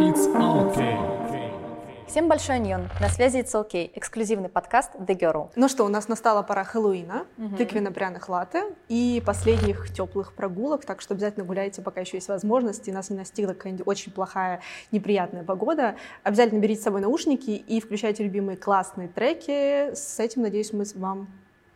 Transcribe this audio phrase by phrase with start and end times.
[0.00, 0.96] It's okay.
[2.08, 2.88] Всем большой аньон.
[3.02, 5.50] На связи It's OK, эксклюзивный подкаст The Girl.
[5.56, 7.26] Ну что, у нас настала пора Хэллоуина,
[7.58, 12.92] тыквенно-пряных латте и последних теплых прогулок, так что обязательно гуляйте, пока еще есть возможность, и
[12.92, 15.96] нас не настигла какая-нибудь очень плохая, неприятная погода.
[16.22, 19.94] Обязательно берите с собой наушники и включайте любимые классные треки.
[19.94, 21.28] С этим, надеюсь, мы с вам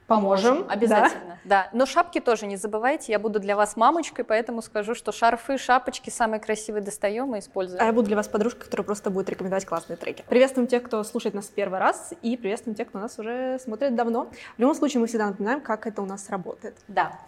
[0.06, 0.66] поможем.
[0.68, 1.68] Обязательно, да.
[1.72, 6.10] Но шапки тоже не забывайте, я буду для вас мамочкой, поэтому скажу, что шарфы, шапочки
[6.10, 7.82] самые красивые достаем и используем.
[7.82, 10.24] А я буду для вас подружкой, которая просто будет рекомендовать классные треки.
[10.28, 14.28] Приветствуем тех, кто слушает нас первый раз, и приветствуем тех, кто нас уже смотрит давно.
[14.56, 16.76] В любом случае, мы всегда напоминаем, как это у нас работает.
[16.88, 17.18] Да.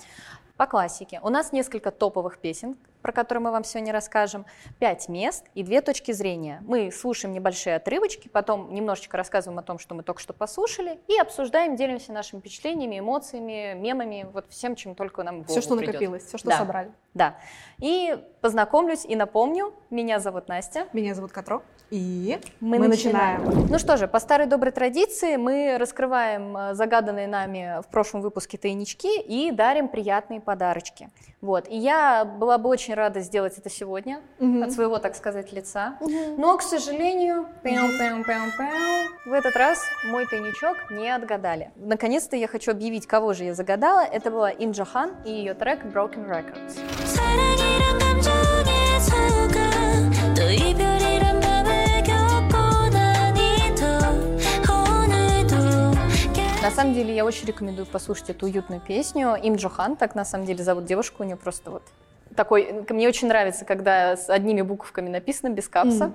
[0.57, 1.21] По классике.
[1.23, 4.47] У нас несколько топовых песен, про которые мы вам сегодня расскажем,
[4.79, 6.63] пять мест и две точки зрения.
[6.67, 11.19] Мы слушаем небольшие отрывочки, потом немножечко рассказываем о том, что мы только что послушали, и
[11.19, 15.77] обсуждаем, делимся нашими впечатлениями, эмоциями, мемами, вот всем, чем только нам в Все, голову что
[15.77, 15.95] придет.
[15.95, 16.59] накопилось, все, что Да.
[16.59, 16.91] собрали.
[17.13, 17.37] Да.
[17.79, 20.89] И познакомлюсь и напомню, меня зовут Настя.
[20.95, 23.67] Меня зовут Катро, и Мы, начинаем.
[23.71, 28.59] Ну что же, по старой доброй традиции мы раскрываем э, загаданные нами в прошлом выпуске
[28.59, 31.11] тайнички и дарим приятные подарочки.
[31.41, 31.69] Вот.
[31.69, 34.65] И я была бы очень рада сделать это сегодня Мгм.
[34.65, 35.97] от своего, так сказать, лица.
[36.37, 41.71] Но, к сожалению, пяу-пяу-пяу-пяу, в этот раз мой тайничок не отгадали.
[41.77, 44.01] Наконец-то я хочу объявить, кого же я загадала.
[44.01, 47.66] Это была Инджахан и ее трек Broken Records.
[56.67, 59.37] На самом деле, я очень рекомендую послушать эту уютную песню.
[59.41, 61.85] Им Джохан, так на самом деле зовут девушку, у нее просто вот
[62.35, 62.85] такой...
[62.89, 66.11] Мне очень нравится, когда с одними буковками написано, без капса.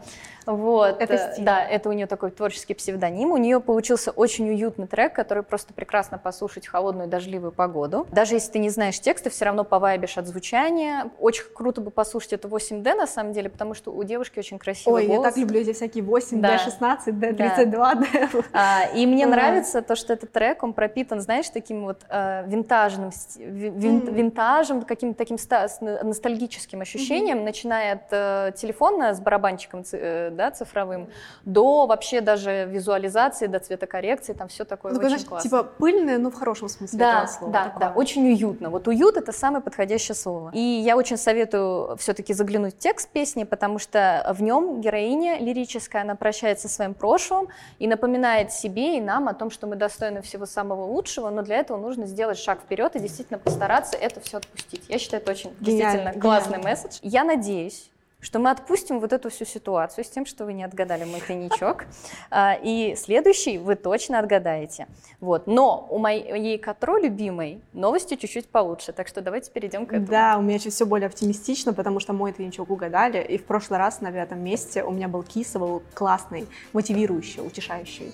[0.45, 1.01] Вот.
[1.01, 1.45] Это э, стиль.
[1.45, 3.31] Да, это у нее такой творческий псевдоним.
[3.31, 8.07] У нее получился очень уютный трек, который просто прекрасно послушать в холодную дождливую погоду.
[8.11, 11.11] Даже если ты не знаешь текста, все равно повайбишь от звучания.
[11.19, 15.03] Очень круто бы послушать это 8D на самом деле, потому что у девушки очень красивый
[15.03, 15.29] Ой, я голос.
[15.29, 16.55] так люблю эти всякие 8, Да.
[16.55, 18.43] D16, D32, D.
[18.53, 19.31] А, и мне Ага.
[19.35, 24.13] нравится то, что этот трек, он пропитан, знаешь, таким вот э, винтажным, вин- Мгм.
[24.13, 31.07] винтажем, каким-то таким ста- ностальгическим ощущением, начиная от э, телефона с барабанчиком э, да, цифровым,
[31.45, 35.49] до вообще даже визуализации, до цветокоррекции, там все такое Ну, очень знаешь, классно.
[35.49, 37.53] типа пыльное, но в хорошем смысле Да, этого слова.
[37.53, 37.79] да, такое.
[37.89, 38.69] да, очень уютно.
[38.69, 40.49] Вот уют это самое подходящее слово.
[40.53, 46.01] И я очень советую все-таки заглянуть в текст песни, потому что в нем героиня лирическая,
[46.01, 47.47] она прощается со своим прошлым
[47.79, 51.57] и напоминает себе и нам о том, что мы достойны всего самого лучшего, но для
[51.57, 54.83] этого нужно сделать шаг вперед и действительно постараться это все отпустить.
[54.89, 56.69] Я считаю, это очень Гениально, действительно классный гениально.
[56.69, 56.99] месседж.
[57.03, 57.91] Я надеюсь,
[58.21, 61.85] что мы отпустим вот эту всю ситуацию с тем, что вы не отгадали мой тайничок.
[62.29, 64.87] А, И следующий вы точно отгадаете.
[65.19, 65.47] Вот.
[65.47, 70.07] Но у моей Катро любимой новости чуть-чуть получше, так что давайте перейдем к этому.
[70.07, 73.79] Да, у меня сейчас все более оптимистично, потому что мой треничок угадали, и в прошлый
[73.79, 78.13] раз на пятом месте у меня был Кисовал классный, мотивирующий, утешающий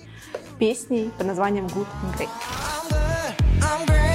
[0.58, 2.28] песней под названием Good and Great.
[2.28, 4.07] I'm good, I'm great,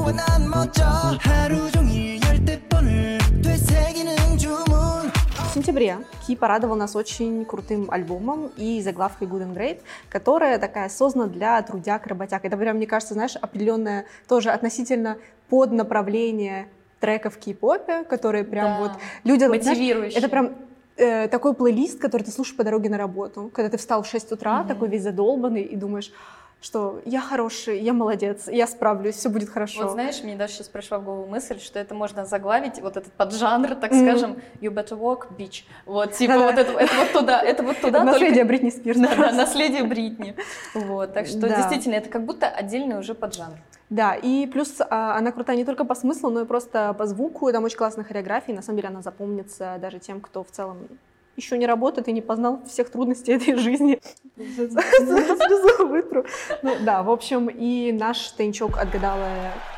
[0.00, 0.84] 좋아 난 멋져
[1.20, 5.10] 하루 종일 열대 번을 되새기는 주문
[5.50, 10.88] В сентябре Ки порадовал нас очень крутым альбомом и заглавкой Good and Great, которая такая
[10.88, 12.44] создана для трудяг, работяг.
[12.44, 15.16] Это прям, мне кажется, знаешь, определенное тоже относительно
[15.48, 16.68] поднаправление
[17.00, 18.78] треков в кей-попе, которые прям Да.
[18.80, 18.90] вот
[19.24, 19.44] люди...
[19.44, 20.18] знаешь, Мотивирующие.
[20.18, 20.52] это прям
[20.96, 23.50] э, такой плейлист, который ты слушаешь по дороге на работу.
[23.54, 26.12] Когда ты встал в 6 утра, такой весь задолбанный, и думаешь,
[26.61, 29.83] что я хороший, я молодец, я справлюсь, все будет хорошо.
[29.83, 33.11] Вот знаешь, мне даже сейчас пришла в голову мысль, что это можно заглавить, вот этот
[33.13, 34.01] поджанр, так Мгм.
[34.07, 35.63] скажем, you better walk, bitch.
[35.87, 36.45] Вот, типа Да-да.
[36.45, 38.99] вот это, это вот туда, это вот туда, только- Наследие Бритни Спирс.
[38.99, 40.35] Да, да, наследие Бритни.
[40.75, 41.57] Вот, так что Да.
[41.57, 43.57] действительно, это как будто отдельный уже поджанр.
[43.89, 47.51] Да, и плюс а, она крутая не только по смыслу, но и просто по звуку.
[47.51, 48.53] Там очень классная хореография.
[48.53, 50.77] и На самом деле она запомнится даже тем, кто в целом
[51.35, 53.99] еще не работает и не познал всех трудностей этой жизни.
[54.37, 56.25] Слезу вытру.
[56.61, 59.27] Ну да, в общем, и наш тайничок отгадала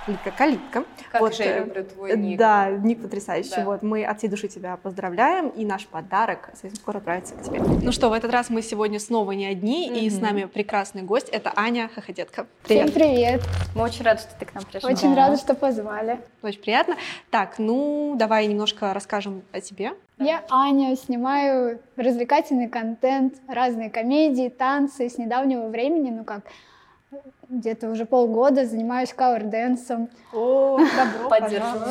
[0.07, 0.83] Лика Калитка.
[1.11, 2.37] Как Вот, же я э, люблю твой ник.
[2.37, 3.55] Да, ник потрясающий.
[3.55, 3.65] Да.
[3.65, 7.61] Вот, мы от всей души тебя поздравляем, и наш подарок совсем скоро отправится к тебе.
[7.61, 11.29] Ну что, в этот раз мы сегодня снова не одни, и с нами прекрасный гость.
[11.29, 12.47] Это Аня Хохотетка.
[12.63, 13.41] Всем привет!
[13.75, 14.89] Мы очень рады, что ты к нам пришла.
[14.89, 16.19] Очень рада, что позвали.
[16.41, 16.95] Очень приятно.
[17.29, 19.93] Так, ну, давай немножко расскажем о тебе.
[20.19, 25.09] Я Аня, снимаю развлекательный контент, разные комедии, танцы.
[25.09, 26.41] С недавнего времени, ну как,
[27.49, 30.09] где-то уже полгода занимаюсь cover dance -ом.
[30.33, 31.29] О, добро.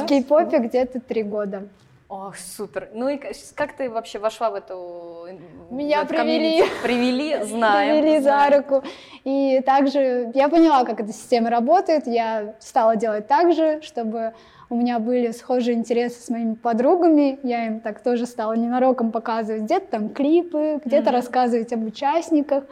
[0.02, 1.68] В кей-попе где-то три года.
[2.08, 2.88] Ох, супер.
[2.92, 3.18] Ну и
[3.54, 5.26] как ты вообще вошла в эту...
[5.30, 5.38] э,
[5.70, 6.60] Меня в привели.
[6.60, 6.68] комьюнити?
[6.82, 8.02] Привели, знаем.
[8.02, 8.82] Привели за руку.
[9.24, 12.06] И также я поняла, как эта система работает.
[12.06, 14.34] Я стала делать так же, чтобы
[14.68, 19.62] у меня были схожие интересы с моими подругами, я им так тоже стала ненароком показывать
[19.62, 21.14] где-то там клипы, где-то Мгм.
[21.16, 22.64] рассказывать об участниках,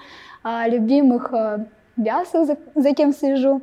[0.43, 1.33] о любимых
[2.01, 3.61] бясах, за, за кем слежу.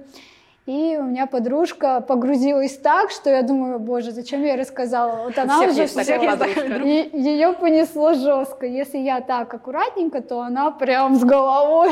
[0.66, 5.24] И у меня подружка погрузилась так, что я думаю, боже, зачем я рассказала?
[5.24, 6.62] Вот она всех уже есть всё- подружка.
[6.84, 8.66] ее понесло жестко.
[8.66, 11.92] Если я так аккуратненько, то она прям с головой.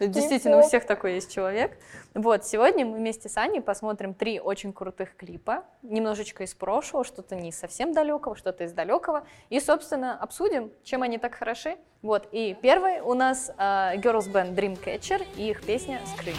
[0.00, 1.78] Действительно, у всех такой есть человек.
[2.14, 7.34] Вот, сегодня мы вместе с Аней посмотрим три очень крутых клипа, немножечко из прошлого, что-то
[7.34, 11.76] не совсем далекого, что-то из далекого, и, собственно, обсудим, чем они так хороши.
[12.02, 16.36] Вот, и первый у нас э, Girls Band Dreamcatcher и их песня Scream.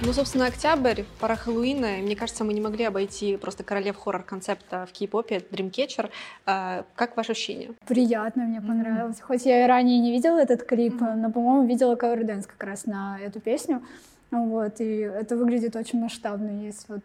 [0.00, 1.98] Ну, собственно, октябрь, пора Хэллоуина.
[1.98, 6.10] и Мне кажется, мы не могли обойти просто королев хоррор-концепта в кей-попе, Dreamcatcher.
[6.46, 7.72] А, как ваши ощущения?
[7.86, 9.20] Приятно, мне понравилось.
[9.20, 12.86] Хоть я и ранее не видела этот клип, но, по-моему, видела cover dance как раз
[12.86, 13.82] на эту песню.
[14.30, 17.02] Вот, и это выглядит очень масштабно, если вот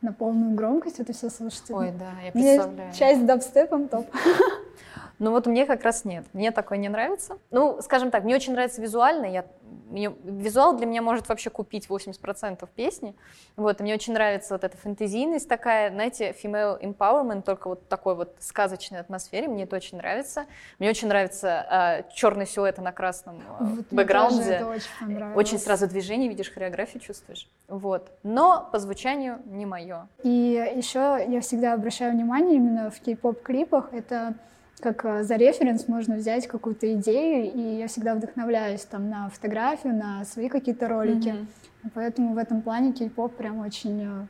[0.00, 1.70] на полную громкость это все слушать.
[1.70, 2.92] Ой, да, я Мне представляю.
[2.94, 4.06] часть с дабстепом топ.
[5.22, 7.38] Ну вот мне как раз нет, мне такое не нравится.
[7.52, 9.44] Ну, скажем так, мне очень нравится визуально, я,
[9.88, 13.14] мне, визуал для меня может вообще купить 80% песни,
[13.54, 18.16] вот, и мне очень нравится вот эта фэнтезийность такая, знаете, female empowerment, только вот такой
[18.16, 20.46] вот сказочной атмосфере, мне это очень нравится.
[20.80, 24.50] Мне очень нравится черный силуэт на красном э, Вот мне тоже бэкграунде.
[24.50, 25.36] это очень понравилось.
[25.36, 27.48] Очень сразу движение, видишь хореографию, чувствуешь.
[27.68, 28.10] Вот.
[28.24, 30.08] Но по звучанию не мое.
[30.24, 34.34] И еще я всегда обращаю внимание именно в кей-поп клипах, это
[34.82, 39.94] как э, за референс можно взять какую-то идею, и я всегда вдохновляюсь там на фотографию,
[39.94, 41.34] на свои какие-то ролики.
[41.84, 44.26] И Поэтому в этом плане кей-поп прям очень э,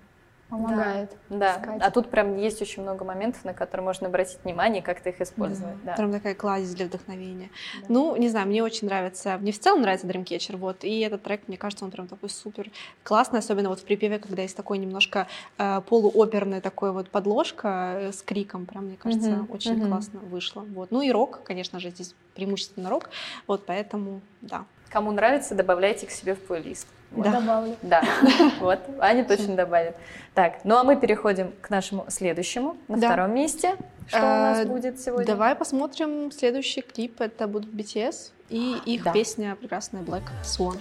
[0.53, 1.17] помогает.
[1.31, 1.83] Да, искать.
[1.83, 5.21] а тут прям есть очень много моментов, на которые можно обратить внимание, и как-то их
[5.21, 5.83] использовать.
[5.83, 5.95] Да.
[5.95, 7.51] Прям такая кладезь для вдохновения.
[7.89, 11.49] Ну, не знаю, мне очень нравится, мне в целом нравится Dreamcatcher, вот, и этот трек,
[11.49, 12.71] мне кажется, он прям такой супер
[13.03, 15.27] классный, особенно вот в припеве, когда есть такой немножко
[15.59, 19.89] э, полуоперный такой вот подложка э, с криком, прям, мне кажется, Мгм, очень мгм.
[19.89, 20.91] классно вышло, вот.
[20.91, 23.09] Ну и рок, конечно же, здесь преимущественно рок,
[23.47, 24.65] вот, поэтому, да.
[24.91, 26.87] Кому нравится, добавляйте к себе в плейлист.
[27.15, 27.25] Вот.
[27.25, 27.33] Да.
[27.41, 27.77] Добавлю.
[27.83, 28.03] Да,
[28.61, 29.95] вот, Аня точно добавит.
[30.35, 33.09] Так, ну а мы переходим к нашему следующему, на Да.
[33.09, 33.75] втором месте.
[34.09, 35.27] Что у нас Э, будет сегодня?
[35.27, 39.13] Давай посмотрим следующий клип, это будут BTS и их Да.
[39.13, 40.79] песня прекрасная Black Swan.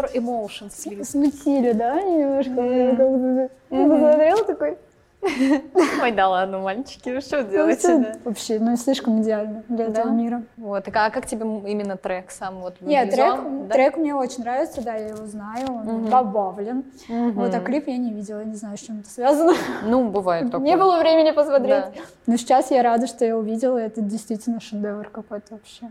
[0.00, 0.88] Your Emotions.
[0.88, 1.10] Лиз.
[1.10, 2.54] Смутили, да, немножко?
[2.96, 4.78] Как будто Посмотрел такой.
[6.02, 7.98] Ой, да ладно, мальчики, что ну, делаете?
[7.98, 8.12] да?
[8.24, 10.00] Вообще, ну слишком идеально для Да?
[10.00, 10.42] этого мира.
[10.56, 12.60] Вот, а как тебе именно трек сам?
[12.60, 13.34] Вот, Нет, трек,
[13.68, 13.74] да?
[13.74, 16.84] трек мне очень нравится, да, я его знаю, он добавлен.
[17.08, 19.52] Вот, а клип я не видела, не знаю, с чем это связано.
[19.84, 20.66] Ну, бывает такое.
[20.66, 21.68] Не было времени посмотреть.
[21.84, 21.92] Да.
[22.26, 25.90] Но сейчас я рада, что я увидела, это действительно шедевр какой-то вообще.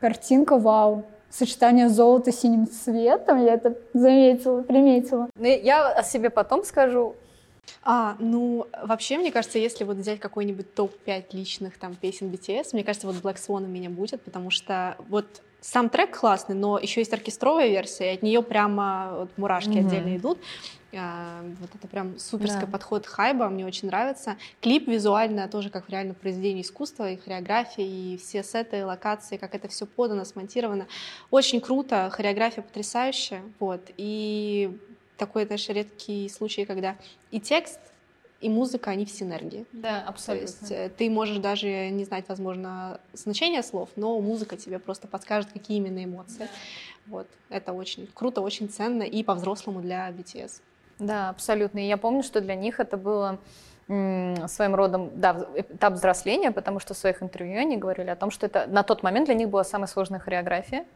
[0.00, 1.04] Картинка, вау.
[1.34, 5.28] Сочетание золота с синим цветом, я это заметила, приметила.
[5.34, 7.16] Ну, я о себе потом скажу.
[7.82, 12.84] А, ну, вообще, мне кажется, если вот взять какой-нибудь топ-5 личных там песен BTS, мне
[12.84, 15.26] кажется, вот Black Swan у меня будет, потому что вот
[15.60, 19.86] сам трек классный, но еще есть оркестровая версия, и от нее прямо вот мурашки Мгм.
[19.88, 20.38] отдельно идут.
[20.96, 22.66] А, вот это прям суперский Да.
[22.66, 24.36] подход хайба, мне очень нравится.
[24.60, 29.36] Клип визуально тоже как в реальном произведении искусства, и хореография, и все сеты, и локации,
[29.36, 30.86] как это все подано, смонтировано.
[31.30, 33.80] Очень круто, хореография потрясающая, вот.
[33.96, 34.76] И
[35.16, 36.96] такой даже редкий случай, когда
[37.30, 37.80] и текст,
[38.40, 39.64] и музыка, они в синергии.
[39.72, 40.44] Да, То абсолютно.
[40.44, 45.50] есть э, ты можешь даже не знать, возможно, значение слов, но музыка тебе просто подскажет,
[45.52, 46.48] какие именно эмоции.
[47.06, 47.26] Вот.
[47.48, 50.60] Это очень круто, очень ценно и по-взрослому для BTS.
[50.98, 51.78] Да, абсолютно.
[51.78, 53.38] И я помню, что для них это было
[53.86, 58.30] своим родом, да, в- этап взросления, потому что в своих интервью они говорили о том,
[58.30, 60.86] что это на тот момент для них была самая сложная хореография.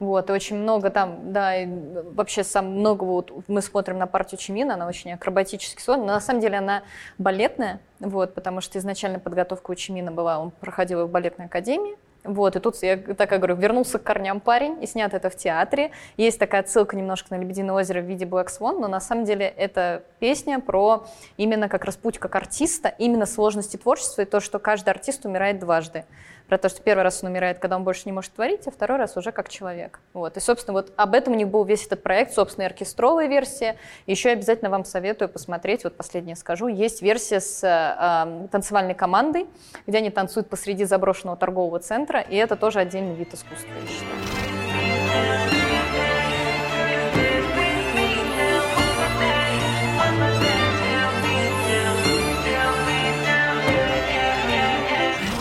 [0.00, 1.68] Вот, и очень много там, да, и
[2.14, 6.20] вообще сам много вот мы смотрим на партию Чимина, она очень акробатически сложная, но на
[6.20, 6.82] самом деле она
[7.18, 12.54] балетная, вот, потому что изначально подготовка у Чимина была, он проходил в балетной академии, вот,
[12.54, 15.90] и тут, я так и говорю, вернулся к корням парень и снят это в театре.
[16.16, 19.46] Есть такая отсылка немножко на «Лебединое озеро» в виде Black Swan, но на самом деле
[19.46, 24.60] это песня про именно как раз путь как артиста, именно сложности творчества и то, что
[24.60, 26.04] каждый артист умирает дважды.
[26.52, 28.98] Про то, что первый раз он умирает, когда он больше не может творить, а второй
[28.98, 30.00] раз уже как человек.
[30.12, 30.36] Вот.
[30.36, 33.76] И, собственно, вот об этом у них был весь этот проект, собственно, оркестровая версия.
[34.06, 39.46] Еще обязательно вам советую посмотреть, вот последнее скажу, есть версия с э, танцевальной командой,
[39.86, 44.31] где они танцуют посреди заброшенного торгового центра, и это тоже отдельный вид искусства, я считаю.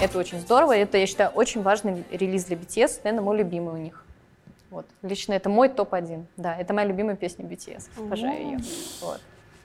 [0.01, 0.75] Это очень здорово.
[0.75, 3.01] Это, я считаю, очень важный релиз для BTS.
[3.03, 4.03] Наверное, мой любимый у них.
[4.71, 4.87] Вот.
[5.03, 6.25] Лично это мой топ-1.
[6.37, 7.83] Да, это моя любимая песня BTS.
[7.97, 8.59] Обожаю ее.
[9.01, 9.21] Вот.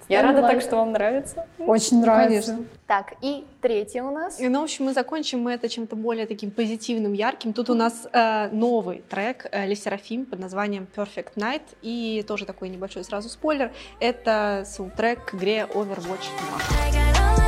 [0.09, 1.47] Я рада так, что вам нравится.
[1.59, 2.59] Очень нравится.
[2.87, 4.39] Так, и третье у нас.
[4.39, 7.53] И, ну, в общем, мы закончим мы это чем-то более таким позитивным, ярким.
[7.53, 11.63] Тут у нас э, новый трек э, Лесерафим под названием Perfect Night.
[11.83, 13.73] И тоже такой небольшой сразу спойлер.
[13.99, 16.29] Это саундтрек к игре Overwatch
[17.37, 17.46] 2.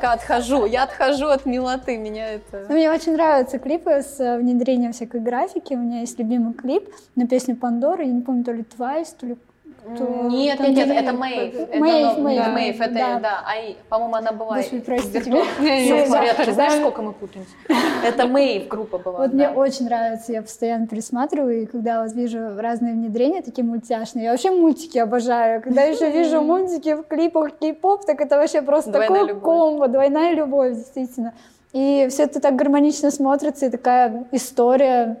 [0.00, 0.64] Пока отхожу.
[0.64, 1.98] Я отхожу от милоты.
[1.98, 2.66] Меня это...
[2.68, 5.74] Ну, мне очень нравятся клипы с э, внедрением всякой графики.
[5.74, 8.04] У меня есть любимый клип на песню Пандоры.
[8.04, 9.36] Я не помню, то ли Twice, то ли...
[9.94, 11.54] кто- Нет, там нет, нет, это Мэйв.
[11.74, 13.18] Мэйв, Мэйв, Мэйв, это, да.
[13.18, 13.44] да.
[13.46, 14.56] Ай, по-моему, она была...
[14.56, 15.44] Господи, простите меня.
[16.52, 17.52] Знаешь, сколько мы путаемся?
[18.04, 19.18] Это Мэйв группа была.
[19.18, 24.24] Вот мне очень нравится, я постоянно пересматриваю, и когда вот вижу разные внедрения такие мультяшные,
[24.24, 25.62] я вообще мультики обожаю.
[25.62, 30.74] Когда еще вижу мультики в клипах кей-поп, так это вообще просто такое комбо, двойная любовь,
[30.74, 31.34] действительно.
[31.72, 35.18] И все это так гармонично смотрится, и такая история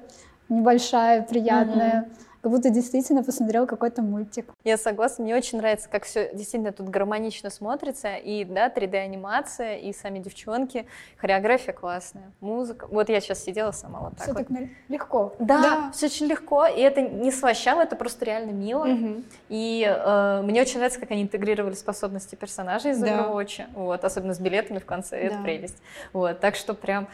[0.48, 2.08] небольшая, приятная.
[2.42, 4.46] Как будто действительно посмотрел какой-то мультик.
[4.64, 9.92] Я согласна, мне очень нравится, как все действительно тут гармонично смотрится, и, да, 3D-анимация, и
[9.92, 10.86] сами девчонки,
[11.18, 12.86] хореография классная, музыка.
[12.90, 14.46] Вот я сейчас сидела сама вот так Все вот.
[14.48, 14.56] так
[14.88, 15.36] легко.
[15.38, 18.84] Да, все очень легко, и это не слащаво, это просто реально мило.
[18.86, 19.24] Мгм.
[19.50, 23.18] И э, мне очень нравится, как они интегрировали способности персонажей из Да.
[23.26, 25.42] Overwatch, вот, особенно с билетами в конце, это Да.
[25.42, 25.76] прелесть.
[26.14, 27.06] Вот, так что прям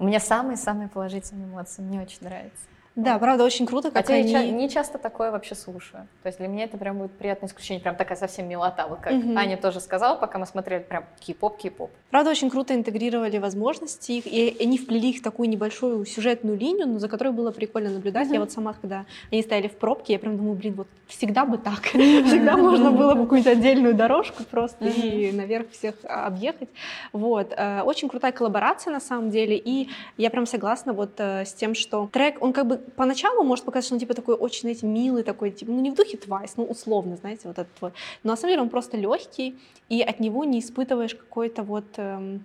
[0.00, 2.58] у меня самые-самые положительные эмоции, мне очень нравится.
[2.98, 4.50] Да, правда, очень круто, как Хотя я они...
[4.50, 6.08] не часто такое вообще слушаю.
[6.24, 8.88] То есть для меня это прям будет приятное исключение, прям такая совсем милота.
[8.88, 9.38] Вот как Мгм.
[9.38, 11.92] Аня тоже сказала, пока мы смотрели, прям кей-поп, кей-поп.
[12.10, 16.88] Правда, очень круто интегрировали возможности их, и они вплели их в такую небольшую сюжетную линию,
[16.88, 18.30] но за которой было прикольно наблюдать.
[18.32, 21.56] Я вот сама, когда они стояли в пробке, я прям думаю, блин, вот всегда бы
[21.56, 21.82] так.
[21.92, 26.68] Всегда можно было бы какую-нибудь отдельную дорожку просто и наверх всех а, объехать.
[27.12, 27.54] Вот.
[27.56, 31.74] Э, Очень крутая коллаборация на самом деле, и я прям согласна вот э, с тем,
[31.74, 35.22] что трек, он как бы поначалу может показаться, что он типа такой очень, знаете, милый
[35.22, 37.92] такой, типа, ну не в духе Twice, ну условно, знаете, вот этот вот.
[38.22, 42.44] Но на самом деле он просто легкий, и от него не испытываешь какой-то вот эм,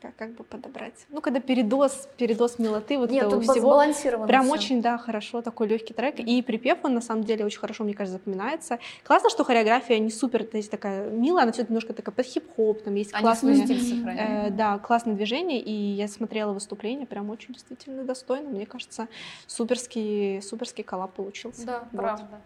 [0.00, 1.06] как, как бы подобрать.
[1.08, 3.82] Ну, когда передоз, передоз милоты, вот Нет, этого всего.
[4.26, 4.52] Прям всё.
[4.52, 6.18] очень, да, хорошо, такой легкий трек.
[6.18, 8.78] И припев он, на самом деле, очень хорошо, мне кажется, запоминается.
[9.04, 12.82] Классно, что хореография не супер, то есть такая милая, она все немножко такая под хип-хоп,
[12.82, 13.56] там есть Они классные...
[13.66, 14.04] стиль.
[14.08, 18.50] Э, да, классное движение, и я смотрела выступление, прям очень действительно достойно.
[18.50, 19.08] Мне кажется,
[19.46, 21.66] суперский, суперский коллаб получился.
[21.66, 22.00] Да, Вот.
[22.00, 22.40] правда.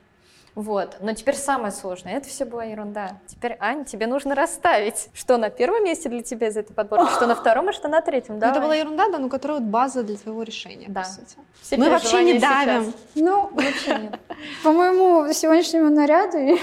[0.57, 2.17] Вот, но теперь самое сложное.
[2.17, 3.19] Это все была ерунда.
[3.27, 7.27] Теперь, Ань, тебе нужно расставить, что на первом месте для тебя из этой подборки, что
[7.27, 8.35] на втором и что на третьем.
[8.35, 8.63] Ну, это Давай.
[8.63, 11.03] была ерунда, да, ну, которая вот база для твоего решения, Да.
[11.03, 11.37] по сути.
[11.63, 12.85] Все Мы вообще не давим.
[12.85, 12.95] сейчас.
[13.15, 14.21] Ну, Вообще нет.
[14.65, 16.59] по моему сегодняшнему наряду,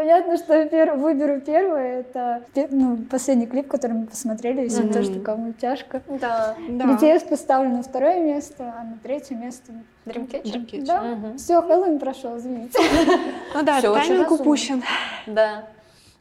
[0.00, 2.00] понятно, что я пер- выберу первый.
[2.00, 4.92] Это ну, последний клип, который мы посмотрели, если Мгм.
[4.94, 6.00] тоже такая мультяшка.
[6.08, 6.56] Да.
[6.70, 6.84] Да.
[6.86, 9.72] BTS поставлю на второе место, а на третье место...
[10.06, 10.42] Dreamcatcher?
[10.44, 10.86] Dreamcatcher.
[10.86, 11.36] Да, Мгм.
[11.36, 12.78] все, Хэллоуин прошел, извините.
[13.54, 14.82] Ну да, тайминг упущен.
[15.26, 15.64] Да.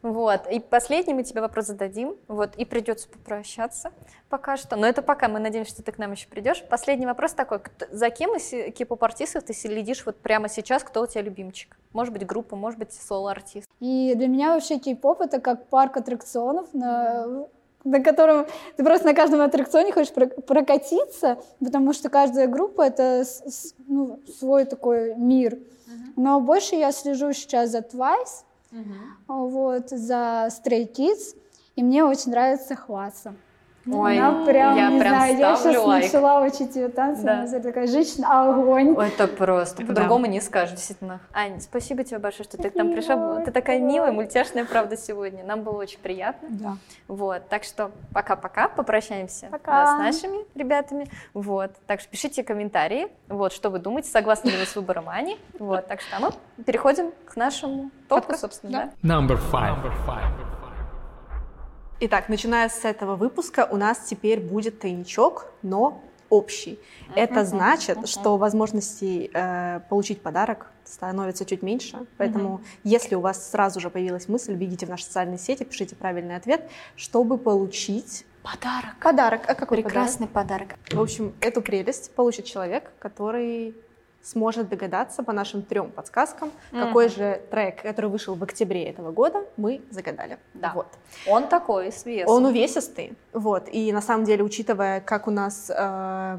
[0.01, 0.47] Вот.
[0.49, 2.15] И последний мы тебе вопрос зададим.
[2.27, 2.55] Вот.
[2.55, 3.91] И придется попрощаться
[4.29, 4.75] пока что.
[4.77, 5.27] Но это пока.
[5.27, 6.63] Мы надеемся, что ты к нам еще придешь.
[6.69, 7.59] Последний вопрос такой.
[7.59, 10.83] Кто- За кем из кей-поп-артистов ты следишь вот прямо сейчас?
[10.83, 11.77] Кто у тебя любимчик?
[11.93, 13.67] Может быть, группа, может быть, соло-артист.
[13.79, 17.47] И для меня вообще кей-поп это как парк аттракционов, на,
[17.83, 18.45] на котором
[18.77, 23.23] ты просто на каждом аттракционе хочешь про- прокатиться, потому что каждая группа это
[23.87, 25.57] ну, свой такой мир.
[26.15, 28.43] Но больше я слежу сейчас за Twice,
[29.49, 31.35] вот, за Stray Kids,
[31.75, 33.33] и мне очень нравится Хваса.
[33.91, 36.03] Ой, Она прям, я не прям знаю, я сейчас лайк.
[36.05, 37.41] начала учить ее танцы, Да.
[37.43, 38.95] она такая женщина огонь.
[38.97, 39.81] Ой, это просто.
[39.83, 39.87] Да.
[39.87, 41.19] По-другому не скажешь, действительно.
[41.33, 43.41] Ань, спасибо тебе большое, что ты к нам пришла.
[43.41, 45.43] Ты такая милая, мультяшная, правда, сегодня.
[45.43, 46.47] Нам было очень приятно.
[46.51, 46.77] Да.
[47.07, 49.95] Вот, так что пока-пока, попрощаемся Пока.
[49.95, 51.07] с нашими ребятами.
[51.33, 55.37] Вот, так что пишите комментарии, вот, что вы думаете, согласны ли вы с выбором Ани.
[55.57, 58.89] Вот, так что а мы переходим к нашему топу, собственно, да.
[59.01, 59.15] да.
[59.15, 59.75] Number five.
[59.75, 60.58] Number five.
[62.01, 66.79] Итак, начиная с этого выпуска у нас теперь будет тайничок, но общий.
[67.13, 72.05] Это значит, что возможностей э, получить подарок становится чуть меньше.
[72.17, 76.37] Поэтому, если у вас сразу же появилась мысль, бегите в наши социальные сети, пишите правильный
[76.37, 78.95] ответ, чтобы получить Подарок.
[79.01, 79.41] подарок.
[79.47, 80.69] А какой Прекрасный подарок.
[80.69, 80.93] подарок?
[80.93, 83.75] В общем, эту прелесть получит человек, который
[84.21, 87.13] сможет догадаться по нашим трем подсказкам, какой Мгм.
[87.15, 90.37] же трек, который вышел в октябре этого года, мы загадали.
[90.53, 90.71] Да.
[90.75, 90.87] Вот.
[91.27, 92.33] Он такой, с весом.
[92.33, 96.37] Он увесистый, вот, и на самом деле, учитывая, как у нас э,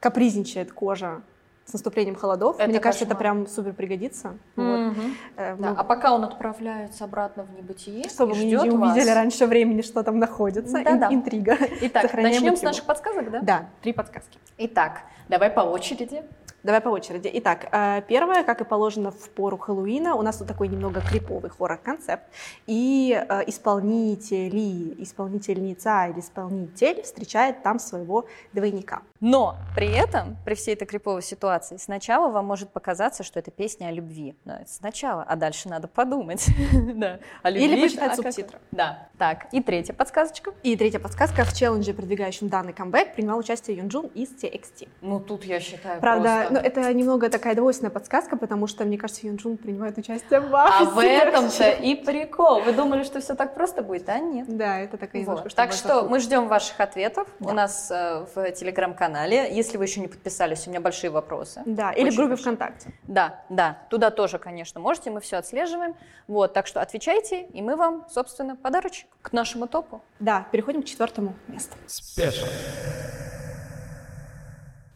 [0.00, 1.22] капризничает кожа
[1.64, 4.36] с наступлением холодов, Это мне кажется, это прям супер пригодится.
[4.56, 4.64] Вот.
[4.78, 5.16] Мгм.
[5.36, 9.14] Э, Да, мы- А пока он отправляется обратно в небытие чтобы мы не увидели вас.
[9.14, 11.14] раньше времени, что там находится, ин- Да-да.
[11.14, 11.56] интрига.
[11.82, 13.40] Итак, Сохраняем начнем с наших подсказок, да?
[13.42, 14.38] Да, три подсказки.
[14.58, 16.24] Итак, давай по очереди.
[16.62, 17.28] Давай по очереди.
[17.34, 21.50] Итак, э, первое, как и положено в пору Хэллоуина, у нас тут такой немного криповый
[21.50, 22.22] хоррор-концепт.
[22.68, 29.02] И э, исполнители, исполнительница или исполнитель встречает там своего двойника.
[29.18, 33.86] Но при этом, при всей этой криповой ситуации, сначала вам может показаться, что это песня
[33.86, 34.36] о любви.
[34.44, 36.46] Но это сначала, а дальше надо подумать.
[36.92, 38.58] Да, о Или почитать А субтитры.
[38.70, 39.08] Да.
[39.18, 40.52] Так, и третья подсказочка.
[40.62, 41.44] И третья подсказка.
[41.44, 44.88] В челлендже, продвигающем данный камбэк, принимал участие Юнджун из TXT.
[45.00, 48.98] Ну, тут я считаю Правда, просто- ну, это немного такая двойственная подсказка, потому что, мне
[48.98, 52.60] кажется, Юнджун принимает участие в А в этом-то и прикол.
[52.62, 54.46] Вы думали, что все так просто будет, а нет.
[54.56, 55.54] Да, это такая немножко, Вот.
[55.54, 57.52] Так что мы ждем ваших ответов у Да.
[57.52, 59.54] нас э, в телеграм-канале.
[59.54, 61.62] Если вы еще не подписались, у меня большие вопросы.
[61.66, 62.42] Да, или в Очень группе большие.
[62.56, 62.92] ВКонтакте.
[63.04, 65.94] Да, да, туда тоже, конечно, можете, мы все отслеживаем.
[66.28, 70.02] Вот, так что отвечайте, и мы вам, собственно, подарочек к нашему топу.
[70.20, 71.76] Да, переходим к четвертому месту.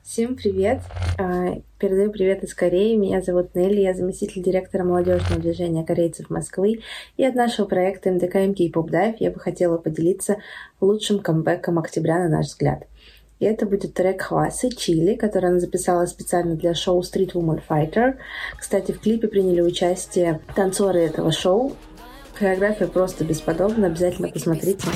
[0.06, 0.82] Всем привет!
[1.18, 2.94] А, Передаю привет из Кореи.
[2.94, 6.80] Меня зовут Нелли, я заместитель директора молодежного движения корейцев Москвы.
[7.16, 10.36] И от нашего проекта МДК МК Поп Дайв я бы хотела поделиться
[10.80, 12.84] лучшим камбэком октября, на наш взгляд.
[13.40, 18.14] И это будет трек Хвасы Чили, который она записала специально для шоу Street Woman Fighter.
[18.56, 21.72] Кстати, в клипе приняли участие танцоры этого шоу.
[22.34, 24.86] Хореография просто бесподобна, обязательно посмотрите.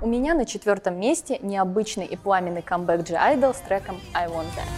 [0.00, 4.48] У меня на четвертом месте необычный и пламенный камбэк G Idol с треком I Want
[4.56, 4.68] That.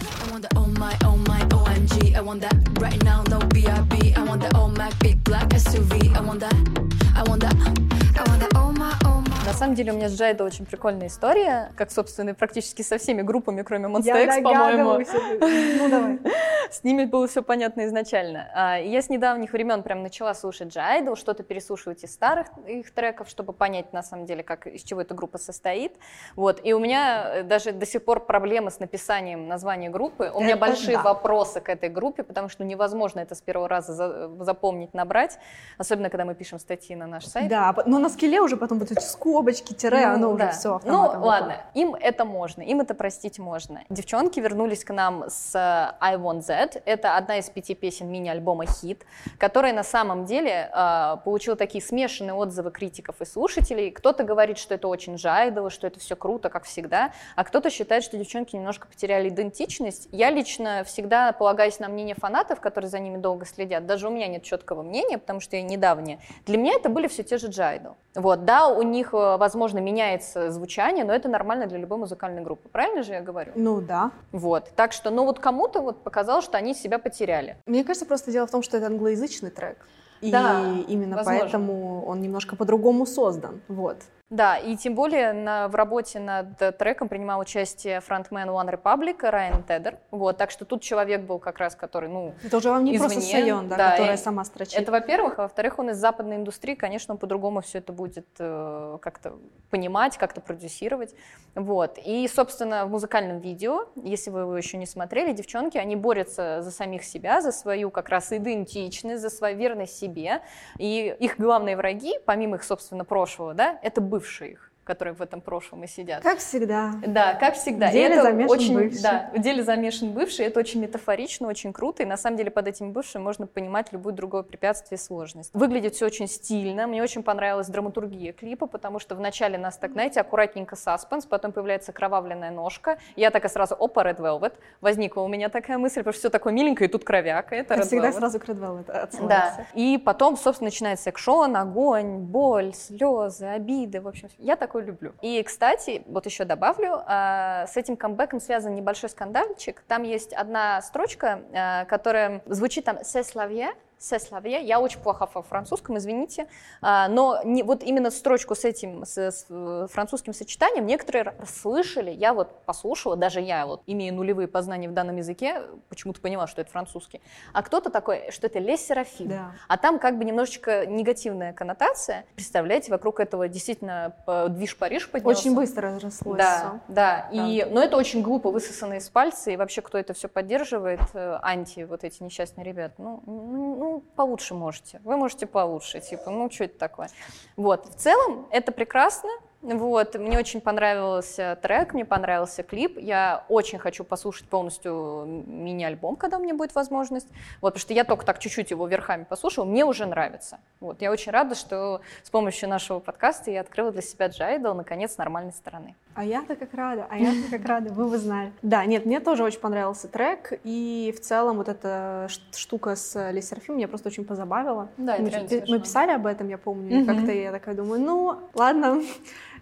[9.47, 13.21] На самом деле у меня с Джайдо очень прикольная история, как, собственно, практически со всеми
[13.21, 14.99] группами, кроме X, по-моему.
[15.39, 16.19] Ну, давай.
[16.69, 18.49] С ними было все понятно изначально.
[18.53, 23.29] А, Я с недавних времен прям начала слушать Джайдл, что-то переслушивать из старых их треков,
[23.29, 25.93] чтобы понять, на самом деле, как, из чего эта группа состоит.
[26.35, 26.59] Вот.
[26.63, 30.29] И у меня э, даже до сих пор проблемы с написанием названия группы.
[30.33, 31.03] У меня Это большие да.
[31.03, 35.39] вопросы к этой группе, потому что невозможно это с первого раза за- запомнить, набрать.
[35.77, 37.47] Особенно, когда мы пишем статьи на наш сайт.
[37.47, 38.99] Да, но на скилле уже потом вот эти
[39.37, 40.51] скобочки, тире, Ну, оно уже да.
[40.51, 43.83] все Ну, ладно, им это можно, им это простить можно.
[43.89, 46.81] Девчонки вернулись к нам с э, I Want Z.
[46.85, 49.05] Это одна из пяти песен мини-альбома «Хит»,
[49.37, 53.91] которая на самом деле э, получила такие смешанные отзывы критиков и слушателей.
[53.91, 58.03] Кто-то говорит, что это очень жайдово, что это все круто, как всегда, а кто-то считает,
[58.03, 60.07] что девчонки немножко потеряли идентичность.
[60.11, 63.85] Я лично всегда полагаюсь на мнение фанатов, которые за ними долго следят.
[63.85, 66.19] Даже у меня нет четкого мнения, потому что я недавняя.
[66.45, 67.91] Для меня это были все те же джайдл.
[68.17, 72.69] Вот, да, у них, э, возможно, меняется звучание, но это нормально для любой музыкальной группы.
[72.69, 73.51] Правильно же я говорю?
[73.55, 74.11] Ну да.
[74.31, 74.71] Вот.
[74.75, 77.57] Так что, ну вот кому-то вот показалось, что они себя потеряли.
[77.65, 79.77] Мне кажется, просто дело в том, что это англоязычный трек.
[80.21, 81.41] И Да, именно возможно.
[81.41, 83.61] поэтому он немножко по-другому создан.
[83.67, 83.97] Вот.
[84.29, 89.63] Да, и тем более на, в работе над треком принимал участие фронтмен One Republic Райан
[89.63, 89.99] Тедер.
[90.11, 93.19] Вот, так что тут человек был как раз, который, ну, Это уже вам не просто
[93.19, 94.77] Извне, Сайон, да, да, которая и сама строчит.
[94.77, 95.39] Это, во-первых.
[95.39, 99.35] А во-вторых, он из западной индустрии, конечно, он по-другому все это будет э, как-то
[99.69, 101.15] понимать, как-то продюсировать.
[101.55, 101.97] Вот.
[102.05, 106.71] И, собственно, в музыкальном видео, если вы его еще не смотрели, девчонки, они борются за
[106.71, 110.41] самих себя, за свою как раз идентичность, за свою верность себе.
[110.77, 115.41] И их главные враги, помимо их, собственно, прошлого, да, это бывшие их которые в этом
[115.41, 116.23] прошлом и сидят.
[116.23, 116.93] Как всегда.
[117.05, 117.89] Да, как всегда.
[117.89, 119.01] В деле и это замешан очень, бывший.
[119.03, 120.45] Да, в деле замешан бывший.
[120.45, 122.03] Это очень метафорично, очень круто.
[122.03, 125.51] И на самом деле под этим бывшим можно понимать любое другое препятствие и сложность.
[125.53, 126.87] Выглядит все очень стильно.
[126.87, 131.91] Мне очень понравилась драматургия клипа, потому что вначале нас так, знаете, аккуратненько саспенс, потом появляется
[131.91, 132.97] кровавленная ножка.
[133.15, 134.53] Я такая сразу, опа, Red Velvet.
[134.81, 137.55] Возникла у меня такая мысль, потому что все такое миленькое, и тут кровяка.
[137.55, 138.13] Это Red всегда Velvet.
[138.13, 139.03] сразу к Red Velvet Да.
[139.03, 139.67] отсылается.
[139.73, 143.99] И потом, собственно, начинается экшон, огонь, боль, слезы, обиды.
[144.01, 145.13] В общем, я такой такое люблю.
[145.21, 149.83] И, кстати, вот еще добавлю, а, с этим камбэком связан небольшой скандальчик.
[149.87, 154.61] Там есть одна строчка, а, которая звучит там «се славье», «се славье».
[154.63, 156.47] Я очень плохо во французском, извините.
[156.81, 162.11] А, Но не, вот именно строчку с этим, с, с, э, французским сочетанием некоторые слышали.
[162.11, 166.61] Я вот послушала, даже я вот, имея нулевые познания в данном языке, почему-то поняла, что
[166.61, 167.21] это французский.
[167.53, 169.29] А кто-то такой, что это «ле серафим».
[169.29, 169.51] Да.
[169.67, 172.25] А там как бы немножечко негативная коннотация.
[172.35, 175.39] Представляете, вокруг этого действительно п- движ Париж поднялся.
[175.41, 176.79] Очень быстро разрослось Да, всё.
[176.93, 177.29] да.
[177.31, 179.51] И, но это очень глупо, высосано из пальца.
[179.51, 184.03] И вообще, кто это все поддерживает, э, анти, вот эти несчастные ребята, ну, ну, ну,
[184.15, 184.99] получше можете.
[185.03, 187.09] Вы можете получше, типа, ну, что это такое?
[187.55, 187.85] Вот.
[187.85, 189.29] В целом, это прекрасно.
[189.61, 192.97] Вот, мне очень понравился трек, мне понравился клип.
[192.99, 197.27] Я очень хочу послушать полностью мини-альбом, когда у меня будет возможность.
[197.61, 200.59] Вот, потому что я только так чуть-чуть его верхами послушала, мне уже нравится.
[200.79, 205.13] Вот, я очень рада, что с помощью нашего подкаста я открыла для себя Джайдл, наконец,
[205.15, 205.95] с нормальной стороны.
[206.13, 208.51] А я-то как рада, а я-то как рада, вы бы знали.
[208.61, 213.41] Да, нет, мне тоже очень понравился трек, и в целом вот эта штука с LE
[213.41, 214.89] SSERAFIM меня просто очень позабавила.
[214.97, 215.29] Да, мы,
[215.67, 219.01] мы писали об этом, я помню, как-то я такая думаю, ну, ладно,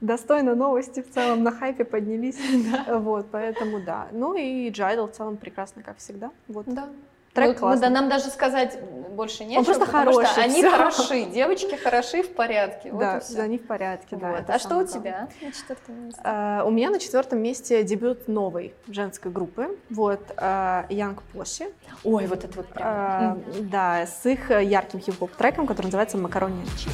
[0.01, 2.37] достойно новости в целом, на хайпе поднялись.
[2.87, 4.07] Вот, поэтому да.
[4.11, 6.31] Ну и Джайдл в целом прекрасно, как всегда.
[6.47, 6.65] Вот.
[6.67, 6.87] Да.
[7.33, 7.81] Трек мы- классный.
[7.81, 8.79] да, нам даже сказать
[9.09, 10.71] больше нечего, просто потому что хороший, они всё.
[10.71, 12.91] хороши, девочки хороши в порядке.
[12.91, 14.31] Вот Да, да, они в порядке, да.
[14.31, 14.43] Вот.
[14.49, 14.87] А что у главное.
[14.87, 16.21] тебя на четвертом месте?
[16.23, 21.73] Э, У меня на четвертом месте дебют новой женской группы, вот, э, Young Posse.
[22.05, 22.87] Ой, вот это вот прям.
[22.87, 26.93] Э, Да, с их ярким хип-хоп треком, который называется «Макарони чиз».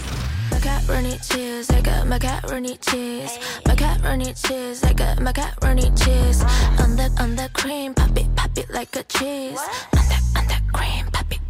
[0.63, 3.39] Macaroni cheese, I got macaroni cheese.
[3.65, 6.43] Macaroni cheese, I got macaroni cheese.
[6.77, 9.57] On the on the cream, pop it, pop it like a cheese.
[9.97, 11.40] On the on cream, pop it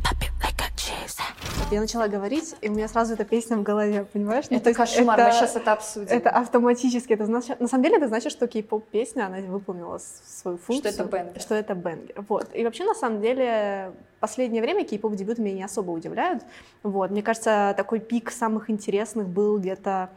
[1.11, 1.71] cheese.
[1.71, 4.45] Я начала говорить, и у меня сразу эта песня в голове, понимаешь?
[4.49, 6.07] Ну, то Это кошмар, это- мы сейчас это обсудим.
[6.09, 7.13] Это автоматически.
[7.13, 10.93] Это значит, на самом деле это значит, что кей-поп песня, она выполнила свою функцию.
[10.93, 11.41] это banger.
[11.41, 12.25] Что это banger.
[12.27, 12.49] Вот.
[12.53, 16.43] И вообще, на самом деле, последнее время кей-поп дебюты меня не особо удивляют.
[16.83, 17.09] Вот.
[17.11, 20.09] Мне кажется, такой пик самых интересных был где-то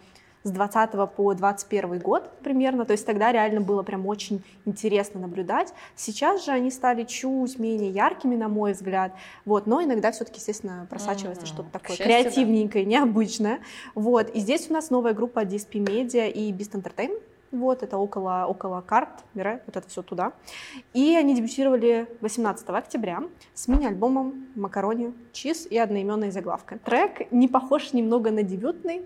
[0.44, 5.72] с 20 по 21 год примерно, то есть тогда реально было прям очень интересно наблюдать.
[5.96, 9.12] Сейчас же они стали чуть менее яркими, на мой взгляд,
[9.46, 11.52] вот, но иногда все-таки, естественно, просачивается Мгм.
[11.52, 12.20] что-то такое счастью, да.
[12.22, 13.60] креативненькое, необычное,
[13.94, 18.46] вот, и здесь у нас новая группа DSP Media и Beast Entertainment, вот, это около,
[18.48, 20.32] около карт, Мира, вот это все туда.
[20.92, 23.22] И они дебютировали 18 октября
[23.54, 26.78] с мини-альбомом «Макарони Чиз» и одноименной заглавкой.
[26.78, 29.02] Трек не похож немного на дебютный,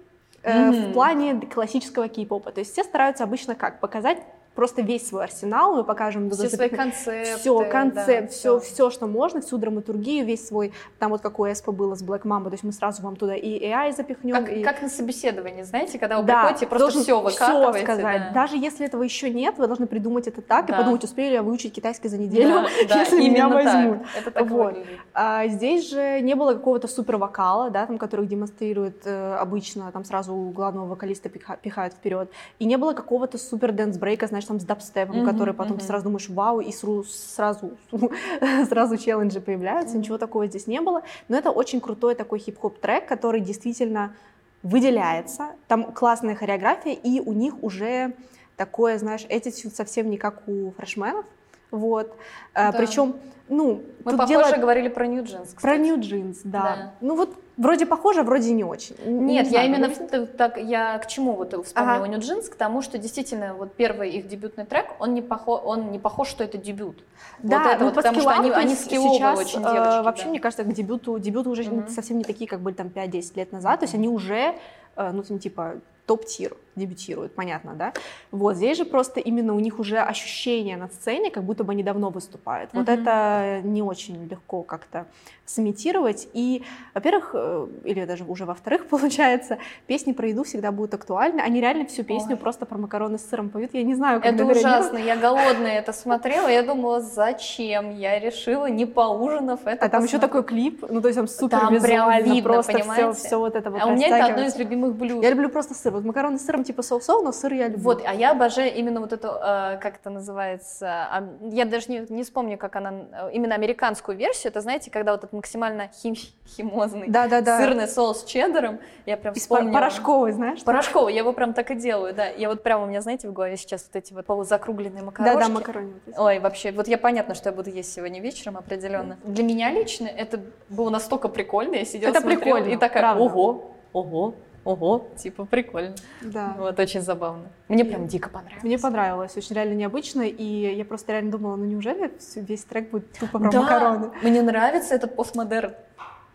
[0.55, 0.91] Мгм.
[0.91, 2.53] в плане классического кей-попа.
[2.53, 3.81] То есть все стараются обычно как?
[3.81, 4.19] Показать
[4.59, 7.37] просто весь свой арсенал, мы покажем Все свои концепты.
[7.39, 8.59] все, да, концепт, всё.
[8.59, 12.03] все, все, что можно, всю драматургию, весь свой, там вот как у Эспо было с
[12.03, 14.65] Black Mamba, то есть мы сразу вам туда и AI запихнем, Как, и...
[14.65, 17.85] как на собеседовании, знаете, когда вы Да, приходите, просто все выкатываете.
[17.85, 18.03] сказать.
[18.03, 18.31] да.
[18.35, 20.75] Даже если этого еще нет, вы должны придумать это так Да.
[20.75, 23.65] и подумать, успею ли я выучить китайский за неделю, Да, да, если меня именно так.
[23.65, 23.99] возьмут.
[24.19, 24.67] Это так Вот.
[24.75, 24.99] выглядит.
[25.15, 30.05] А здесь же не было какого-то супер вокала, да, там, который демонстрирует э, обычно, там
[30.05, 32.29] сразу главного вокалиста пиха- пихают вперед.
[32.59, 35.79] И не было какого-то супер dance break -а, знаешь, там с дабстепом, Мгм, который потом
[35.79, 37.73] ты сразу думаешь, вау, и сру- сразу,
[38.69, 41.03] сразу челленджи появляются, ничего такого здесь не было.
[41.29, 44.15] Но это очень крутой такой хип-хоп трек, который действительно
[44.63, 45.51] выделяется.
[45.69, 48.15] Там классная хореография, и у них уже
[48.57, 51.25] такое, знаешь, attitude совсем не как у freshman -ов.
[51.71, 52.15] Вот.
[52.55, 52.73] Да.
[52.73, 53.17] Причем,
[53.49, 55.81] ну, Мы, тут похоже, дело- говорили про New Jeans, про кстати.
[55.81, 56.63] New Jeans, да.
[56.63, 56.93] Да.
[57.01, 58.95] Ну вот вроде похоже, вроде не очень.
[59.05, 62.07] Нет, не я знаю, именно т- так, я к чему вот вспомнила Ага.
[62.09, 65.91] New Jeans, к тому, что действительно вот первый их дебютный трек, он не похож, он
[65.91, 67.03] не похож, что это дебют.
[67.43, 70.05] Да, вот это ну, вот, по потому что они, они скилловые сейчас, очень э, девочки.
[70.05, 70.31] вообще, да.
[70.31, 71.89] мне кажется, к дебюту, дебюты уже Мгм.
[71.89, 73.81] совсем не такие, как были там 5-10 лет назад.
[73.81, 74.55] То есть они уже,
[74.97, 75.77] э, ну, там, типа,
[76.07, 77.93] топ-тир дебютируют, понятно, да?
[78.31, 81.83] Вот здесь же просто именно у них уже ощущение на сцене, как будто бы они
[81.83, 82.71] давно выступают.
[82.73, 83.01] Вот Мгм.
[83.01, 85.07] это не очень легко как-то
[85.45, 86.29] сымитировать.
[86.35, 86.63] И,
[86.95, 91.41] во-первых, э, или даже уже во-вторых, получается, песни про еду всегда будут актуальны.
[91.41, 92.37] Они реально всю песню Ой.
[92.37, 93.71] просто про макароны с сыром поют.
[93.73, 94.99] Я не знаю, как Это ужасно.
[94.99, 96.49] Я голодная это смотрела.
[96.49, 97.95] Я думала, зачем?
[97.97, 101.59] Я решила, не поужинав, это А там еще такой клип, ну то есть там супер
[101.59, 103.13] Там прям визуально, видно, просто все, понимаете?
[103.19, 105.23] все вот это вот А у меня это одно из любимых блюд.
[105.23, 105.93] Я люблю просто сыр.
[105.93, 107.83] Вот макароны с сыром типа соус-соус, но сыр я люблю.
[107.83, 112.23] Вот, а я обожаю именно вот эту, э, как это называется, я даже не, не
[112.23, 116.15] вспомню, как она, э, именно американскую версию, это, знаете, когда вот этот максимально хим,
[116.47, 117.59] химозный Да-да-да.
[117.59, 119.73] сырный соус с чеддером, я прям Из вспомнила.
[119.73, 120.63] порошковый, знаешь?
[120.63, 122.27] Порошковый, я его прям так и делаю, да.
[122.27, 125.39] Я вот прямо у меня, знаете, в голове сейчас вот эти вот полузакругленные макарошки.
[125.39, 125.93] Да-да, макароны.
[126.19, 129.17] Ой, вообще, вот я понятно, что я буду есть сегодня вечером, определенно.
[129.25, 133.23] Для меня лично это было настолько прикольно, я сидела, Это смотрела прикольно, и такая, правда.
[133.23, 134.35] ого, ого,
[134.69, 135.95] ого, типа прикольно.
[136.21, 136.55] Да.
[136.59, 137.45] Вот, очень забавно.
[137.69, 138.63] Мне прям дико понравилось.
[138.63, 143.11] Мне понравилось, очень реально необычно, и я просто реально думала, ну неужели весь трек будет
[143.13, 144.11] тупо про Да, макароны?
[144.23, 145.73] мне нравится этот постмодерн.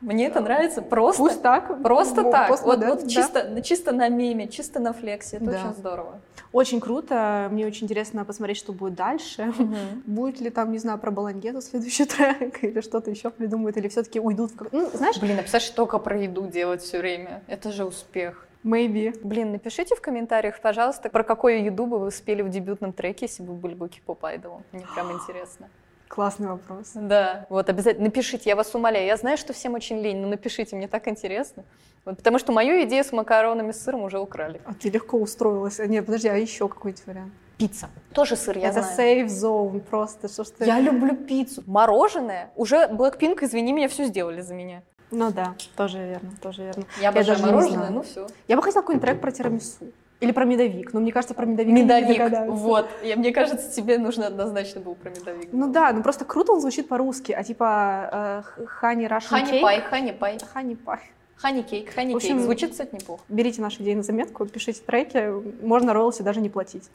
[0.01, 1.21] Мне это нравится просто.
[1.23, 1.81] Пусть так.
[1.81, 2.49] Просто ну, так.
[2.49, 3.07] Вот, вот да.
[3.07, 5.37] чисто, чисто на меме, чисто на флексе.
[5.37, 5.51] Это Да.
[5.51, 6.19] очень здорово.
[6.53, 9.51] Очень круто, мне очень интересно посмотреть, что будет дальше.
[10.05, 14.19] Будет ли там, не знаю, про Балангету следующий трек, или что-то еще придумают, или все-таки
[14.19, 14.67] уйдут в...
[14.71, 17.41] Ну, знаешь, Блин, а представляешь, только про еду делать все время.
[17.47, 18.47] Это же успех.
[18.63, 19.19] maybe.
[19.23, 23.41] Блин, напишите в комментариях, пожалуйста, про какую еду бы вы спели в дебютном треке, если
[23.41, 24.63] бы вы были бы Кипоп Айдолом.
[24.71, 25.69] Мне прям интересно.
[26.13, 26.91] Классный вопрос.
[26.93, 29.07] Да, вот обязательно напишите, я вас умоляю.
[29.07, 31.63] Я знаю, что всем очень лень, но напишите, мне так интересно.
[32.05, 34.61] Вот, потому что мою идею с макаронами с сыром уже украли.
[34.63, 35.79] А ты легко устроилась.
[35.79, 37.33] А, нет, подожди, а еще какой-нибудь вариант?
[37.57, 37.89] Пицца.
[38.13, 39.25] Тоже сыр, я Это знаю.
[39.25, 40.27] safe zone просто.
[40.27, 40.65] Что ты...
[40.65, 41.63] Я люблю пиццу.
[41.65, 42.51] Мороженое.
[42.55, 44.83] Уже Blackpink, извини меня, все сделали за меня.
[45.09, 46.83] Ну да, тоже верно, тоже верно.
[47.01, 48.27] Я обожаю даже мороженое, ну все.
[48.47, 49.85] Я бы хотела какой-нибудь трек про тирамису.
[50.23, 50.93] Или про медовик.
[50.93, 52.49] Но мне кажется, про медовик Медовик.
[52.49, 52.89] Вот.
[53.03, 55.49] Я, мне кажется, тебе нужно однозначно был про медовик.
[55.51, 57.31] Ну да, ну просто круто он звучит по-русски.
[57.31, 60.37] А типа э, хани Russian Хани пай, хани пай.
[60.53, 60.99] Хани пай.
[61.35, 62.41] Хани кейк, хани В общем, кейк.
[62.41, 63.21] Звучит, кстати, неплохо.
[63.27, 65.29] Берите наши идеи на заметку, пишите треки.
[65.61, 66.89] Можно роялти даже не платить.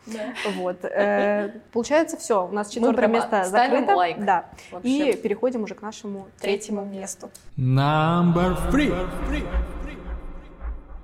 [0.56, 0.78] Вот.
[0.84, 2.46] Э, Получается, все.
[2.46, 3.94] У нас четвертое место закрыто.
[3.94, 4.24] лайк.
[4.24, 4.46] Да.
[4.70, 5.10] Вообще.
[5.10, 7.30] И переходим уже к нашему Третьему третьему месту.
[7.58, 8.94] Number three.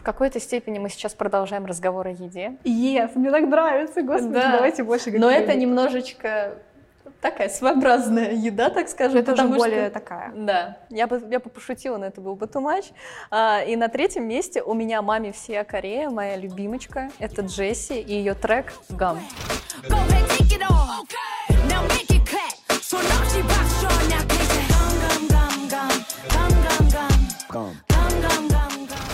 [0.05, 2.57] В какой-то степени мы сейчас продолжаем разговор о еде.
[2.65, 4.53] Yes, мне так нравится, господи, Да.
[4.53, 5.45] давайте больше Но говорить.
[5.49, 6.59] это немножечко
[7.23, 9.17] такая своеобразная еда, так скажем.
[9.21, 10.31] Это потому более что- такая.
[10.37, 12.93] Да, я бы, я бы пошутила, но это был бы too much.
[13.31, 17.09] А, и на третьем месте у меня маме всея Корея, моя любимочка.
[17.19, 19.19] Это Джесси и ее трек «Гам».
[27.51, 27.71] Gum.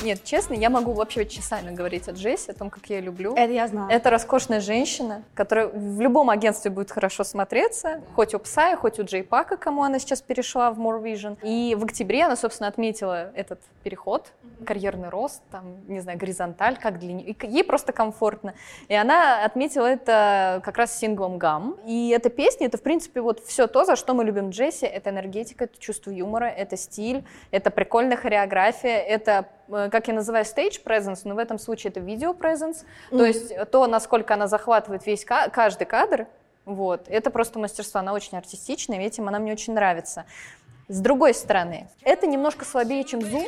[0.03, 3.35] Нет, честно, я могу вообще часами говорить о Джесси, о том, как я ее люблю.
[3.35, 3.91] Это я знаю.
[3.91, 9.05] Это роскошная женщина, которая в любом агентстве будет хорошо смотреться, хоть у Псая, хоть у
[9.05, 11.37] Джей Пака, кому она сейчас перешла в More Vision.
[11.43, 14.33] И в октябре она, собственно, отметила этот переход,
[14.65, 17.37] карьерный рост, там, не знаю, горизонталь, как для нее.
[17.43, 18.55] Ей просто комфортно.
[18.89, 21.77] И она отметила это как раз синглом «Гам».
[21.87, 24.87] И эта песня, это, в принципе, вот все то, за что мы любим Джесси.
[24.87, 30.45] Это энергетика, это чувство юмора, это стиль, это прикольная хореография, это э, как я называю,
[30.45, 35.07] stage presence, но в этом случае это видео presence, то есть то, насколько она захватывает
[35.07, 36.27] весь ка- каждый кадр,
[36.67, 40.27] вот, это просто мастерство, она очень артистичная, и этим она мне очень нравится.
[40.91, 43.47] С другой стороны, это немножко слабее, чем Zoom.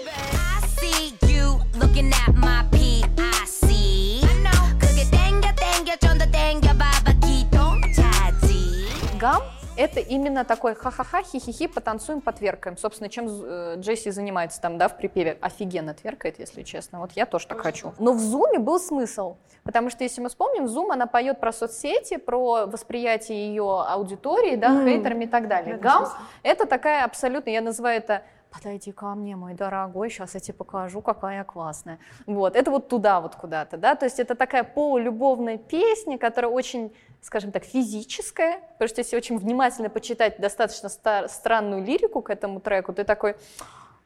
[9.18, 9.42] Гам?
[9.76, 12.76] Это именно такой ха-ха-ха, хи-хи-хи, потанцуем, потверкаем.
[12.76, 15.38] Собственно, чем э, Джесси занимается там, да, в припеве.
[15.40, 17.00] Офигенно тверкает, если честно.
[17.00, 17.92] Вот я тоже так хочу.
[17.98, 19.36] Но в Зуме был смысл.
[19.64, 24.68] Потому что, если мы вспомним, Зум, она поет про соцсети, про восприятие ее аудитории, да,
[24.68, 24.84] М.
[24.84, 25.76] хейтерами и так далее.
[25.76, 26.08] В этом Гам
[26.42, 31.00] это такая абсолютно, я называю это подойди ко мне, мой дорогой, сейчас я тебе покажу,
[31.00, 31.98] какая я классная.
[32.26, 36.92] Вот, это вот туда вот куда-то, да, то есть это такая полулюбовная песня, которая очень,
[37.20, 42.60] скажем так, физическая, потому что если очень внимательно почитать достаточно ста- странную лирику к этому
[42.60, 43.36] треку, ты такой,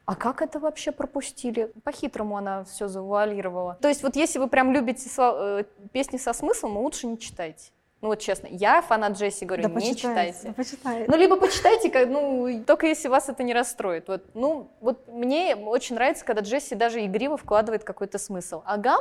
[0.04, 1.72] а как это вообще пропустили?
[1.82, 3.76] По-хитрому она все завуалировала.
[3.82, 7.72] То есть вот если вы прям любите э, песни со смыслом, лучше не читайте.
[8.02, 10.38] Ну вот честно, я фанат Джесси, говорю, Да не читайте.
[10.48, 11.11] да почитайте.
[11.11, 14.09] Ну, либо почитайте, как, ну, только если вас это не расстроит.
[14.09, 18.62] Вот, ну, вот мне очень нравится, когда Джесси даже игриво вкладывает какой-то смысл.
[18.66, 19.00] А Гам,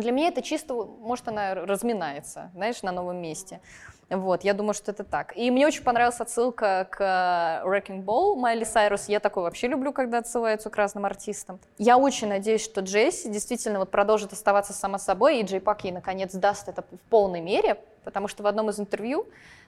[0.00, 3.60] для меня это чисто, может, она разминается, знаешь, на новом месте.
[4.08, 5.36] Вот, я думаю, что это так.
[5.36, 9.08] И мне очень понравилась отсылка к э, Wrecking Ball Майли Сайрус.
[9.08, 11.58] Я такой вообще люблю, когда отсылаются к разным артистам.
[11.76, 15.90] Я очень надеюсь, что Джесси действительно вот продолжит оставаться сама собой, и Джей Пак ей
[15.90, 19.26] наконец даст это в полной мере, потому что в одном из интервью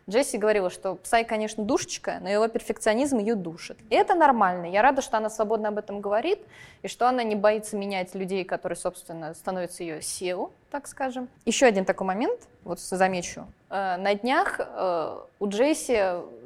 [0.08, 3.78] Джесси говорила, что Псай, конечно, душечка, но его перфекционизм ее душит.
[3.90, 4.66] И это нормально.
[4.66, 6.38] Я рада, что она свободно об этом говорит,
[6.82, 11.28] и что она не боится менять людей, которые, собственно, становятся ее SEO, так скажем.
[11.44, 13.46] Еще один такой момент, вот замечу.
[13.70, 15.98] Э, На днях э, у Джесси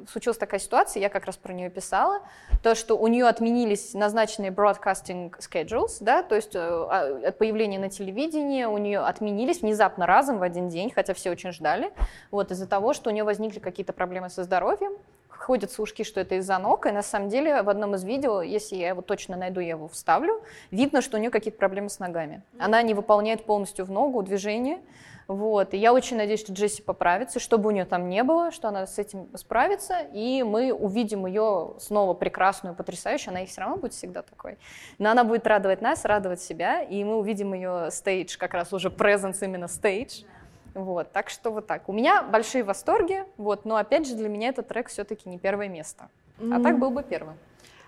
[0.09, 2.21] случилась такая ситуация, я как раз про нее писала,
[2.63, 7.89] то, что у нее отменились назначенные broadcasting schedules, да, то есть э, а, появление на
[7.89, 11.91] телевидении у нее отменились внезапно разом в один день, хотя все очень ждали,
[12.31, 14.93] вот из-за того, что у нее возникли какие-то проблемы со здоровьем,
[15.27, 18.77] ходят слушки, что это из-за ног, и на самом деле в одном из видео, если
[18.77, 22.43] я его точно найду, я его вставлю, видно, что у нее какие-то проблемы с ногами.
[22.57, 24.79] Она не выполняет полностью в ногу движение,
[25.27, 25.73] Вот.
[25.73, 28.85] И я очень надеюсь, что Джесси поправится, чтобы у нее там не было, что она
[28.85, 33.31] с этим справится, и мы увидим ее снова прекрасную, потрясающую.
[33.31, 34.57] Она и все равно будет всегда такой.
[34.97, 38.89] Но она будет радовать нас, радовать себя, и мы увидим ее стейдж, как раз уже
[38.89, 40.23] presence именно стейдж.
[40.73, 41.87] Вот, так что вот так.
[41.87, 45.67] У меня большие восторги, вот, но опять же для меня этот трек все-таки не первое
[45.67, 46.09] место.
[46.39, 47.37] А так был бы первым.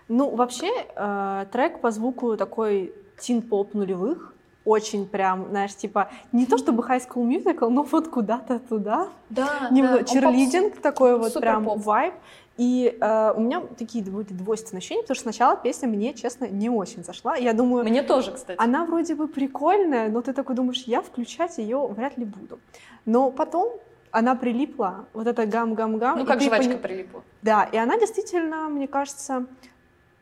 [0.08, 6.58] Ну, вообще, э, трек по звуку такой тин-поп нулевых, очень прям, знаешь, типа, не то
[6.58, 9.08] чтобы High School Musical, но вот куда-то туда.
[9.30, 11.84] Да, Немного черлидинг, такой вот супер прям поп.
[11.86, 12.14] вайб.
[12.58, 16.70] И э, у меня такие были двойственные ощущения, потому что сначала песня мне, честно, не
[16.70, 17.36] очень зашла.
[17.36, 18.58] Я думаю, Мне тоже, кстати.
[18.62, 22.60] она вроде бы прикольная, но ты такой думаешь, я включать ее вряд ли буду.
[23.06, 23.74] Но потом
[24.12, 26.20] она прилипла, вот это гам-гам-гам.
[26.20, 27.24] Ну, как жвачка пони- прилипла.
[27.42, 29.46] Да, и она действительно, мне кажется,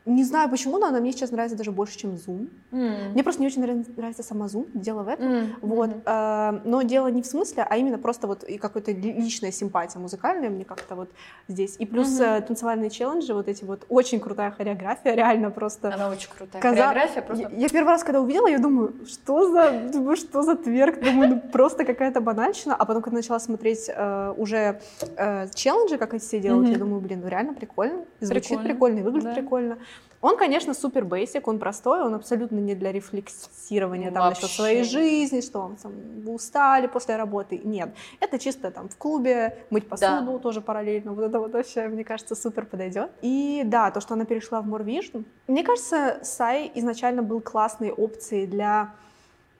[0.06, 2.48] не знаю почему, но она мне сейчас нравится даже больше, чем Zoom.
[2.70, 5.26] Мне просто не очень нрав- нравится сама Zoom, дело в этом.
[5.26, 9.12] М, Вот, э, но дело не в смысле, а именно просто вот и какой-то ли-
[9.12, 11.08] личная симпатия музыкальная мне как-то вот
[11.48, 11.76] здесь.
[11.78, 15.94] И плюс э, танцевальные челленджи, вот эти вот, очень крутая хореография, реально просто.
[15.94, 16.60] Она очень крутая.
[16.60, 17.48] Каза- Хореография просто...
[17.50, 21.28] Я, я первый раз, когда увидела, я думаю, что за, думаю, что за тверк, думаю,
[21.30, 24.80] ну просто какая-то банальщина, а потом, когда начала смотреть э, уже
[25.16, 26.72] э, челленджи, как эти все делают, Мгм.
[26.72, 29.34] я думаю, блин, ну реально прикольно, звучит Прикольно, прикольно, и выглядит да.
[29.40, 29.78] прикольно.
[30.24, 35.42] Он, конечно, супер бейсик, он простой, он абсолютно не для рефлексирования там насчет своей жизни,
[35.42, 35.92] что он там,
[36.24, 37.60] вы устали после работы.
[37.62, 41.12] Нет, это чисто там в клубе, мыть посуду тоже параллельно.
[41.12, 43.10] Вот это вот вообще, мне кажется, супер подойдет.
[43.20, 45.26] И да, то, что она перешла в Vision.
[45.46, 48.94] Мне кажется, Сай изначально был классной опцией для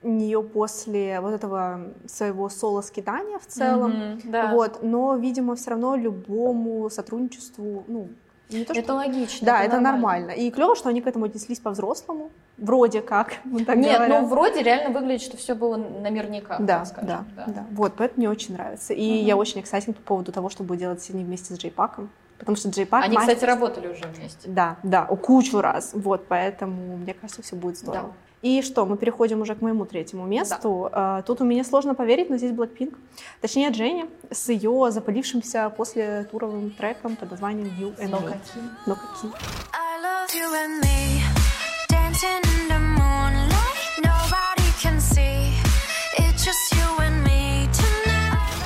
[0.01, 3.91] нее после вот этого своего соло-скитания в целом.
[3.91, 4.51] Мгм, да.
[4.51, 8.09] Вот, но, видимо, все равно любому сотрудничеству, ну,
[8.49, 8.93] не то, Это что...
[8.95, 9.45] логично.
[9.45, 10.31] Да, это нормально.
[10.31, 12.31] И клево, что они к этому отнеслись по-взрослому.
[12.57, 13.29] Вроде как,
[13.65, 14.09] так Нет, говорят.
[14.09, 16.57] ну вроде реально выглядит, что все было наверняка.
[16.59, 18.93] Да, скажем, да, да, Вот, поэтому мне очень нравится.
[18.93, 19.25] И Мгм.
[19.27, 22.09] я очень excited по поводу того, что будет делать они вместе с Джей Паком.
[22.37, 23.05] Потому что Джей Пак...
[23.05, 24.47] Они, мастер- кстати, работали уже вместе.
[24.49, 25.91] Да, да, кучу раз.
[25.93, 28.13] Вот, поэтому, мне кажется, все будет здорово.
[28.45, 30.87] И что, мы переходим уже к моему третьему месту.
[30.91, 32.95] А, Тут у меня сложно поверить, но здесь Blackpink.
[33.41, 38.27] Точнее, Дженни с ее запалившимся после туровым треком под названием You and Но Me.
[38.27, 38.69] каким?
[38.85, 39.33] Но каким?
[39.73, 41.21] I love you and me,
[41.89, 42.64] dancing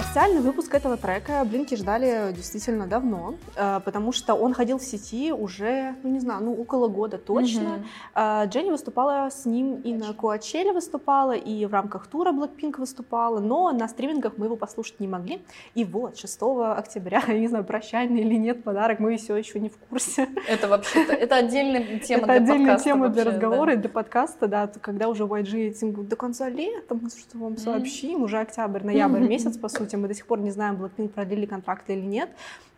[0.10, 5.32] Официальный выпуск этого трека Блинки ждали действительно давно, э, потому что он ходил в сети
[5.32, 7.86] уже, ну не знаю, ну около года точно.
[8.16, 13.40] А, Дженни выступала с ним и на Коачеле выступала, и в рамках тура Blackpink выступала,
[13.40, 15.44] но на стримингах мы его послушать не могли.
[15.76, 16.40] И вот, 6
[16.76, 20.28] октября, я не знаю, прощальный или нет подарок, мы все еще не в курсе.
[20.48, 23.32] Это вообще-то, это отдельная тема Это для отдельная подкаста тема для вообще, да.
[23.32, 27.58] разговора и для подкаста, да, когда уже YG этим до конца лета мы что вам
[27.58, 31.46] сообщим, уже октябрь, ноябрь месяц, по сути, мы до сих пор не знаем, Blackpink продлили
[31.46, 32.30] контракт или нет,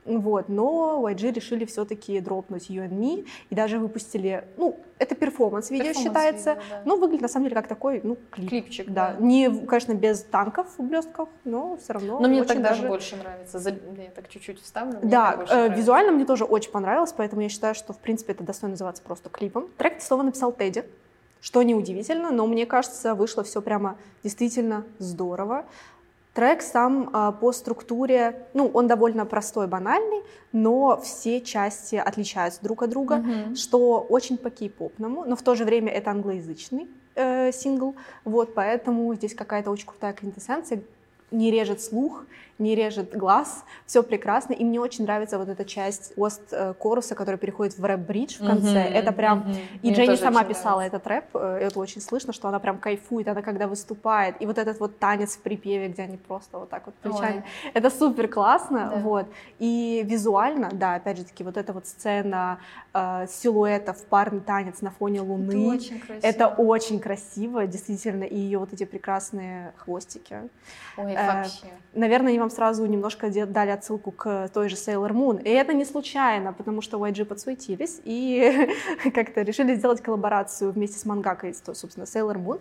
[0.03, 5.67] вот, но YG решили все-таки дропнуть You and Me и даже выпустили, ну, это Перформанс
[5.69, 6.81] считается, видео, да.
[6.85, 8.49] ну, выглядит на самом деле как такой, ну, клип.
[8.49, 9.23] Клипчик, Да, да.
[9.23, 13.15] не, конечно, без танков в блестках, но все равно Но мне очень так даже больше
[13.15, 13.59] нравится.
[13.59, 14.97] За- Я так чуть-чуть вставлю.
[15.01, 15.67] мне да, э, нравится.
[15.67, 19.29] визуально мне тоже очень понравилось, поэтому я считаю, что, в принципе, это достойно называться просто
[19.29, 19.67] клипом.
[19.77, 20.83] Трек слово написал Тедди,
[21.41, 25.65] что неудивительно, но мне кажется, вышло все прямо действительно здорово.
[26.33, 30.21] Трек сам а, по структуре, ну, он довольно простой, банальный,
[30.53, 33.55] но все части отличаются друг от друга, Мгм.
[33.55, 39.13] что очень по кей-попному, но в то же время это англоязычный э, сингл, вот, поэтому
[39.15, 40.81] здесь какая-то очень крутая квинтэссенция,
[41.31, 42.23] не режет слух,
[42.61, 47.77] не режет глаз, все прекрасно, и мне очень нравится вот эта часть пост-коруса, которая переходит
[47.77, 49.39] в рэп-бридж в конце, Мгм, это прям...
[49.39, 49.51] мгм.
[49.81, 53.27] И Мне Дженни сама писала этот рэп, э, это очень слышно, что она прям кайфует,
[53.27, 56.85] она когда выступает, и вот этот вот танец в припеве, где они просто вот так
[56.85, 57.43] вот плечами,
[57.73, 59.01] это супер классно, Да.
[59.01, 59.25] вот,
[59.59, 62.59] и визуально, да, опять же таки, вот эта вот сцена
[62.93, 66.27] э, силуэтов, парный танец на фоне луны, Это очень красиво.
[66.27, 70.35] это очень красиво, действительно, и ее вот эти прекрасные хвостики.
[70.97, 71.65] Ой, э, вообще.
[71.93, 75.41] Наверное, они вам сразу немножко дали отсылку к той же Sailor Moon.
[75.43, 78.69] И это не случайно, потому что YG подсуетились и
[79.15, 82.59] как-то решили сделать коллаборацию вместе с мангакой, то, собственно, Sailor Moon.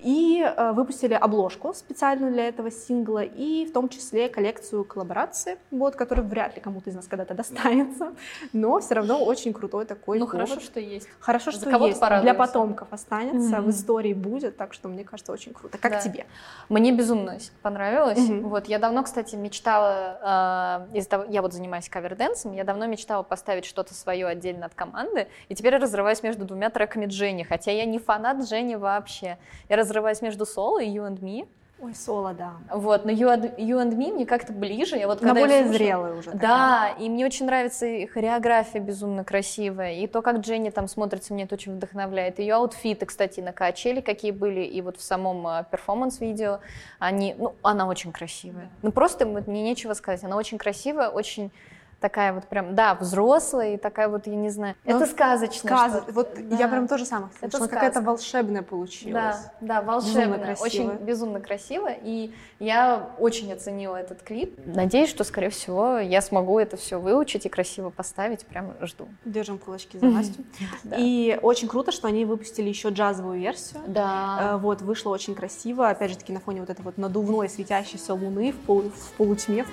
[0.00, 5.96] И э, выпустили обложку специальную для этого сингла, и в том числе коллекцию коллабораций, вот,
[5.96, 8.12] которая вряд ли кому-то из нас когда-то достанется,
[8.52, 10.48] но все равно очень крутой такой Ну, повод.
[10.48, 11.08] хорошо, что есть.
[11.20, 12.00] Хорошо, что есть.
[12.22, 15.78] Для потомков останется, в истории будет, так что мне кажется очень круто.
[15.78, 16.00] Как Да.
[16.00, 16.26] тебе?
[16.68, 18.18] Мне безумно понравилось.
[18.42, 23.22] Вот я давно, кстати, мечтала, э, из-за того, я вот занимаюсь каверденсом, я давно мечтала
[23.22, 27.70] поставить что-то свое отдельно от команды, и теперь я разрываюсь между двумя треками Дженни, хотя
[27.70, 29.38] я не фанат Дженни вообще.
[29.68, 31.48] Я разрываюсь между Соло и You and Me,
[31.80, 32.54] Ой, соло, да.
[32.74, 34.96] Вот, но You and, You and Me мне как-то ближе.
[34.96, 36.30] Я вот На когда я более слушаю- зрелая уже.
[36.32, 41.32] Да, и мне очень нравится и хореография безумно красивая, и то, как Дженни там смотрится,
[41.34, 42.40] мне это очень вдохновляет.
[42.40, 46.58] Ее аутфиты, кстати, на качели какие были, и вот в самом а, перформанс-видео,
[46.98, 48.68] они, ну, она очень красивая.
[48.82, 51.52] Ну, просто мне нечего сказать, она очень красивая, очень
[52.00, 55.68] такая вот прям, да, взрослая, и такая вот, я не знаю, Ну, это сказочно.
[55.68, 56.02] Сказ...
[56.08, 56.56] Вот Да.
[56.56, 57.68] я прям тоже самое Это слышала.
[57.68, 58.06] Какая-то сказка.
[58.08, 59.12] волшебная получилась.
[59.12, 60.64] Да, да, волшебно, красиво.
[60.64, 64.58] очень безумно красиво, и я очень оценила этот клип.
[64.64, 69.08] Надеюсь, что, скорее всего, я смогу это все выучить и красиво поставить, прям жду.
[69.24, 70.42] Держим кулачки за Настю.
[70.96, 73.80] И очень круто, что они выпустили еще джазовую версию.
[73.86, 74.52] Да.
[74.54, 78.14] Э, Вот, вышло очень красиво, опять же таки на фоне вот этой вот надувной светящейся
[78.14, 79.64] луны в, полу- в полутьме,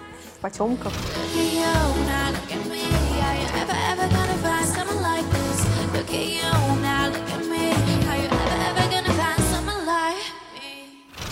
[0.45, 0.93] потемках.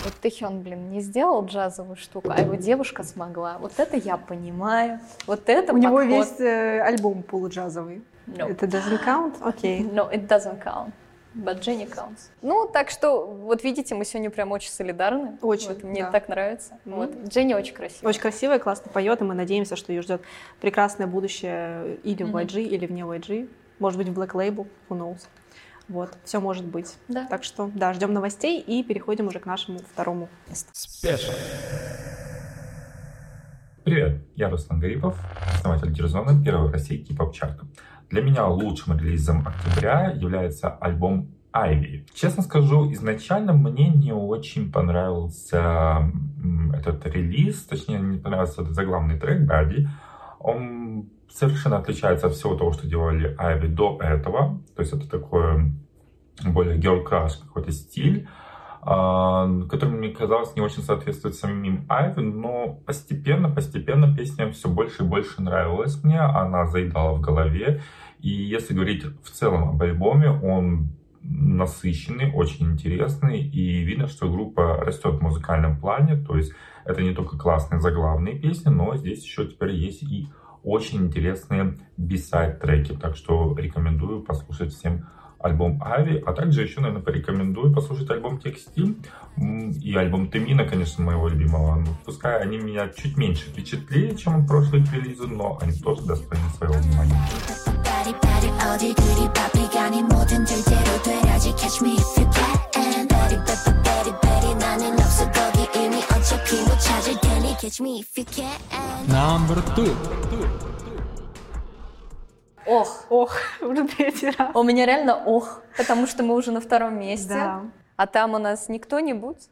[0.04, 3.58] Вот Тэхён, блин, не сделал джазовую штуку, а его девушка смогла.
[3.58, 4.98] Вот это я понимаю.
[5.26, 6.10] Вот это У него подход.
[6.12, 8.02] весь э, альбом полуджазовый.
[8.26, 8.50] No.
[8.50, 9.34] Это doesn't count?
[9.42, 9.82] Окей.
[9.84, 10.92] No, it doesn't count.
[11.34, 12.30] But Jenny counts.
[12.42, 15.36] Ну, так что, вот видите, мы сегодня прям очень солидарны.
[15.42, 16.10] Очень, Вот, мне да.
[16.12, 16.78] так нравится.
[16.84, 16.96] Мгм.
[16.96, 17.10] Вот.
[17.28, 18.08] Дженни очень красивая.
[18.08, 20.22] Очень красивая, классно поет, и мы надеемся, что ее ждет
[20.60, 22.34] прекрасное будущее или в.
[22.36, 23.48] YG, или вне YG.
[23.80, 25.26] Может быть, в Black Label, who knows.
[25.88, 26.94] Вот, все может быть.
[27.08, 27.26] Да.
[27.26, 30.70] Так что, да, ждем новостей и переходим уже к нашему второму месту.
[30.72, 31.32] Спешл.
[33.84, 35.14] Привет, я Руслан Гарипов,
[35.52, 37.66] основатель Дирзона, первого в России кей-поп чарта.
[38.08, 42.06] Для меня лучшим релизом октября является альбом Ivy.
[42.14, 46.10] Честно скажу, изначально мне не очень понравился
[46.72, 49.86] этот релиз, точнее, не понравился этот заглавный трек Body.
[50.40, 54.62] Он совершенно отличается от всего того, что делали Ivy до этого.
[54.74, 55.72] То есть это такой
[56.42, 58.26] более girl crush какой-то стиль
[58.84, 65.06] который мне казалось не очень соответствует самим Айви, но постепенно, постепенно песня все больше и
[65.06, 67.80] больше нравилась мне, она заедала в голове,
[68.20, 70.90] и если говорить в целом об альбоме, он
[71.22, 76.52] насыщенный, очень интересный, и видно, что группа растет в музыкальном плане, то есть
[76.84, 80.28] это не только классные заглавные песни, но здесь еще теперь есть и
[80.62, 85.06] очень интересные бисайд треки, так что рекомендую послушать всем
[85.44, 88.96] альбом Ави, а также еще, наверное, порекомендую послушать альбом Текстиль
[89.36, 91.76] и альбом Темина, конечно, моего любимого.
[91.76, 96.74] Ну, пускай они меня чуть меньше впечатлили, чем прошлые релизы, но они тоже достойны своего
[96.74, 97.20] внимания.
[109.06, 109.94] Number two.
[112.66, 114.50] Ох, Ох, уже третий раз.
[114.54, 117.34] у меня реально ох, потому что мы уже на втором месте.
[117.34, 117.62] Да.
[117.96, 119.48] А там у нас не кто-нибудь,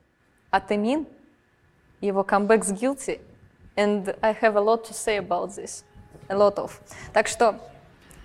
[0.51, 1.07] а Темин,
[2.01, 3.21] его камбэк с Guilty.
[3.77, 5.85] And I have a lot to say about this.
[6.29, 6.73] A lot of.
[7.13, 7.55] Так что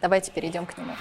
[0.02, 0.94] давайте перейдем к нему.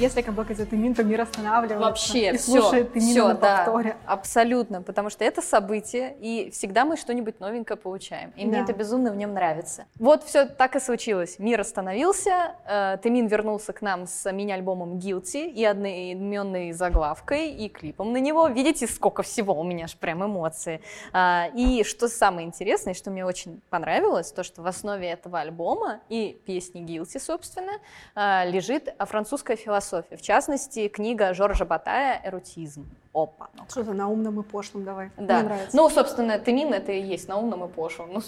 [0.00, 1.86] Если камбэк из Эмин, то мир останавливается.
[1.86, 3.96] Вообще, и все, слушает Эмина все, на да, повторе.
[4.06, 8.64] абсолютно, потому что это событие, и всегда мы что-нибудь новенькое получаем, и мне Да.
[8.64, 9.84] это безумно в нем нравится.
[9.98, 11.38] Вот все так и случилось.
[11.38, 18.14] Мир остановился, э, Темин вернулся к нам с мини-альбомом Guilty и одноименной заглавкой, и клипом
[18.14, 18.48] на него.
[18.48, 20.80] Видите, сколько всего у меня аж прям эмоции.
[21.12, 26.00] А, и что самое интересное, что мне очень понравилось, то, что в основе этого альбома
[26.08, 27.72] и песни Guilty, собственно,
[28.14, 29.89] а, лежит французская философия.
[29.92, 32.88] В частности, книга Жоржа Батая «Эротизм».
[33.12, 33.48] Опа.
[33.56, 33.64] ну.
[33.68, 35.10] Что-то на умном и пошлом давай.
[35.16, 35.40] Да.
[35.40, 35.76] Мне нравится.
[35.76, 38.12] Ну, собственно, Темин это и есть на умном и пошлом.
[38.12, 38.20] Ну,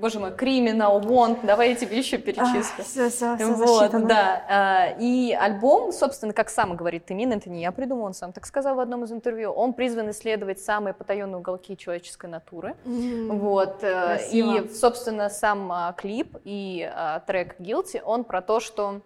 [0.00, 2.82] боже мой, криминал, want, давай я тебе еще перечислю.
[2.82, 4.42] все, все, все Вот, да.
[4.48, 8.46] А, И альбом, собственно, как сам говорит Темин, это не я придумал, он сам так
[8.46, 12.74] сказал в одном из интервью, он призван исследовать самые потаенные уголки человеческой натуры.
[12.84, 13.82] Вот.
[13.82, 14.56] э, красиво.
[14.62, 19.02] И, собственно, сам а, клип и а, трек Guilty, он про то, что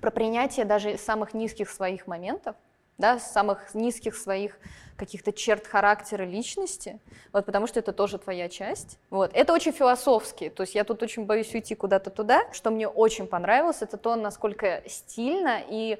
[0.00, 2.56] про принятие даже самых низких своих моментов,
[2.98, 4.58] да, самых низких своих
[4.96, 7.00] каких-то черт характера личности,
[7.32, 8.98] вот, потому что это тоже твоя часть.
[9.10, 9.32] Вот.
[9.34, 12.42] Это очень философски, то есть я тут очень боюсь уйти куда-то туда.
[12.52, 15.98] Что мне очень понравилось, это то, насколько стильно и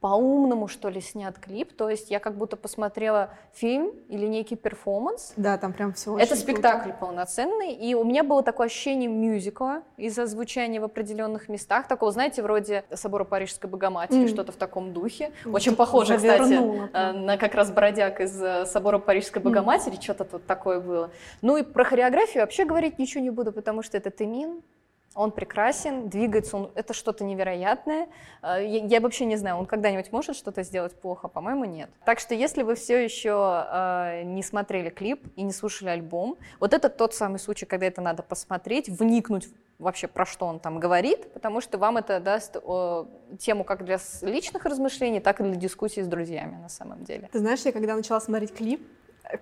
[0.00, 1.72] по-умному, что ли, снят клип.
[1.76, 5.32] То есть я как будто посмотрела фильм или некий перформанс.
[5.36, 10.26] Да, там прям все Это спектакль полноценный, и у меня было такое ощущение мюзикла из-за
[10.26, 14.28] звучания в определенных местах, такого, знаете, вроде собора Парижской Богоматери, Мгм.
[14.28, 15.32] что-то в таком духе.
[15.44, 17.24] Вот Очень похоже, кстати, завернула э, прям.
[17.26, 21.10] на как раз бродяг из э, собора Парижской Богоматери, что-то тут такое было.
[21.42, 24.62] Ну и про хореографию вообще говорить ничего не буду, потому что это Тымин,
[25.18, 28.08] он прекрасен, двигается он, это что-то невероятное.
[28.42, 31.28] Э, Я, я вообще не знаю, он когда-нибудь может что-то сделать плохо?
[31.28, 31.90] По-моему, нет.
[32.04, 36.72] Так что если вы все еще э, не смотрели клип и не слушали альбом, вот
[36.72, 39.48] это тот самый случай, когда это надо посмотреть, вникнуть
[39.78, 43.04] вообще про что он там говорит, потому что вам это даст э,
[43.38, 47.28] тему как для личных размышлений, так и для дискуссий с друзьями на самом деле.
[47.32, 48.86] Ты знаешь, я когда начала смотреть клип,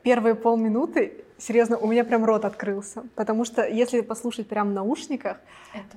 [0.02, 3.04] первые полминуты, серьезно, у меня прям рот открылся.
[3.14, 5.38] Потому что если послушать прям в наушниках,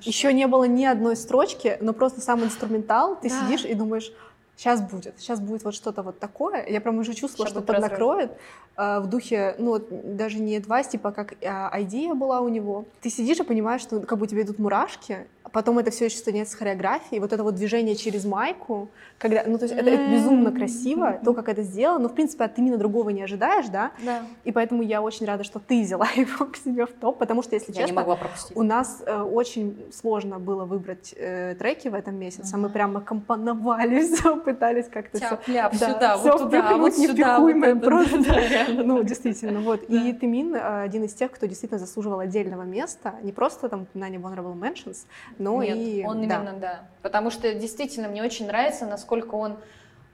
[0.02, 3.34] еще не было ни одной строчки, но просто сам инструментал, ты Да.
[3.40, 4.12] сидишь и думаешь,
[4.56, 6.66] сейчас будет, сейчас будет вот что-то вот такое.
[6.66, 8.32] Я прям уже чувствовала, Щас что поднакроет
[8.76, 12.84] э, в духе, ну вот даже не адвайс, типа как а, идея была у него.
[13.00, 16.16] Ты сидишь и понимаешь, что как бы у тебя идут мурашки, потом это все еще
[16.18, 18.88] становится с хореографией, вот это вот движение через майку,
[19.18, 22.44] когда, ну то есть это, это безумно красиво, то, как это сделано, но в принципе
[22.44, 24.22] от именно другого не ожидаешь, да, Да.
[24.44, 27.54] и поэтому я очень рада, что ты взяла его к себе в топ, потому что,
[27.54, 28.56] если Я не честно, могла пропустить.
[28.56, 32.56] у нас э, очень сложно было выбрать э, треки в этом месяце.
[32.56, 35.28] Мы прямо компоновали все, пытались как-то все.
[35.30, 38.18] Тяп-ляп, сюда, вот туда, впихнуть вот сюда, вот это, просто.
[38.18, 39.04] да, да, реально, Ну, да.
[39.04, 39.82] действительно, вот.
[39.88, 44.18] И Тымин э, один из тех, кто действительно заслуживал отдельного места, не просто там упоминание
[44.20, 45.06] в Honorable Mentions,
[45.40, 46.04] но Нет, и...
[46.06, 46.36] он да.
[46.36, 46.80] именно, да.
[47.02, 49.56] Потому что действительно мне очень нравится, насколько он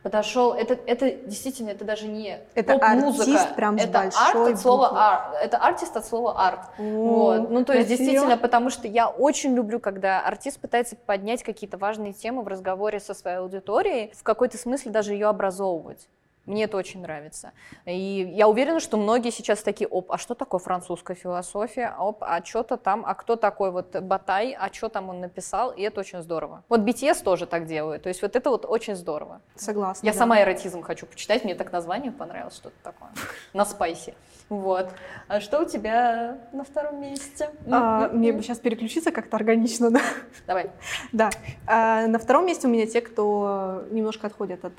[0.02, 0.52] подошел.
[0.52, 3.22] Это, это действительно, это даже не Это поп-музыка.
[3.32, 4.98] артист прям с это большой арт от слова буквы.
[5.00, 6.60] ар, Это артист от слова арт.
[6.78, 7.50] О, Вот.
[7.50, 8.06] Ну, то есть, красиво.
[8.06, 13.00] действительно, потому что я очень люблю, когда артист пытается поднять какие-то важные темы в разговоре
[13.00, 16.08] со своей аудиторией, в какой-то смысле даже ее образовывать.
[16.46, 17.52] Мне это очень нравится.
[17.84, 21.94] И я уверена, что многие сейчас такие, оп, а что такое французская философия?
[21.98, 25.72] Оп, а что-то там, а кто такой вот Батай, а что там он написал?
[25.72, 26.62] И это очень здорово.
[26.68, 28.04] Вот BTS тоже так делают.
[28.04, 29.40] То есть вот это вот очень здорово.
[29.56, 30.06] Согласна.
[30.06, 30.18] Я да.
[30.18, 33.10] сама эротизм хочу почитать, мне так название понравилось, что-то такое.
[33.52, 34.14] На спайсе.
[34.48, 34.90] Вот.
[35.26, 37.50] А что у тебя на втором месте?
[37.68, 38.18] А, М-м-м.
[38.18, 40.00] мне бы сейчас переключиться как-то органично, да?
[40.46, 40.70] Давай.
[41.10, 41.30] Да.
[41.66, 44.74] А, на втором месте у меня те, кто немножко отходят от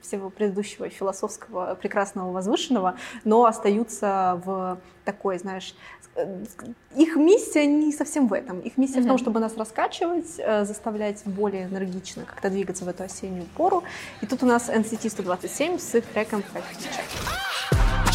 [0.00, 5.74] всего предыдущего философского, прекрасного, возвышенного, но остаются в такой, знаешь,
[6.16, 6.44] э,
[6.96, 8.60] их миссия не совсем в этом.
[8.60, 13.02] Их миссия в том, чтобы нас раскачивать, э, заставлять более энергично как-то двигаться в эту
[13.04, 13.82] осеннюю пору.
[14.20, 17.44] И тут у нас NCT 127 с их треком Fact Check.
[18.06, 18.14] В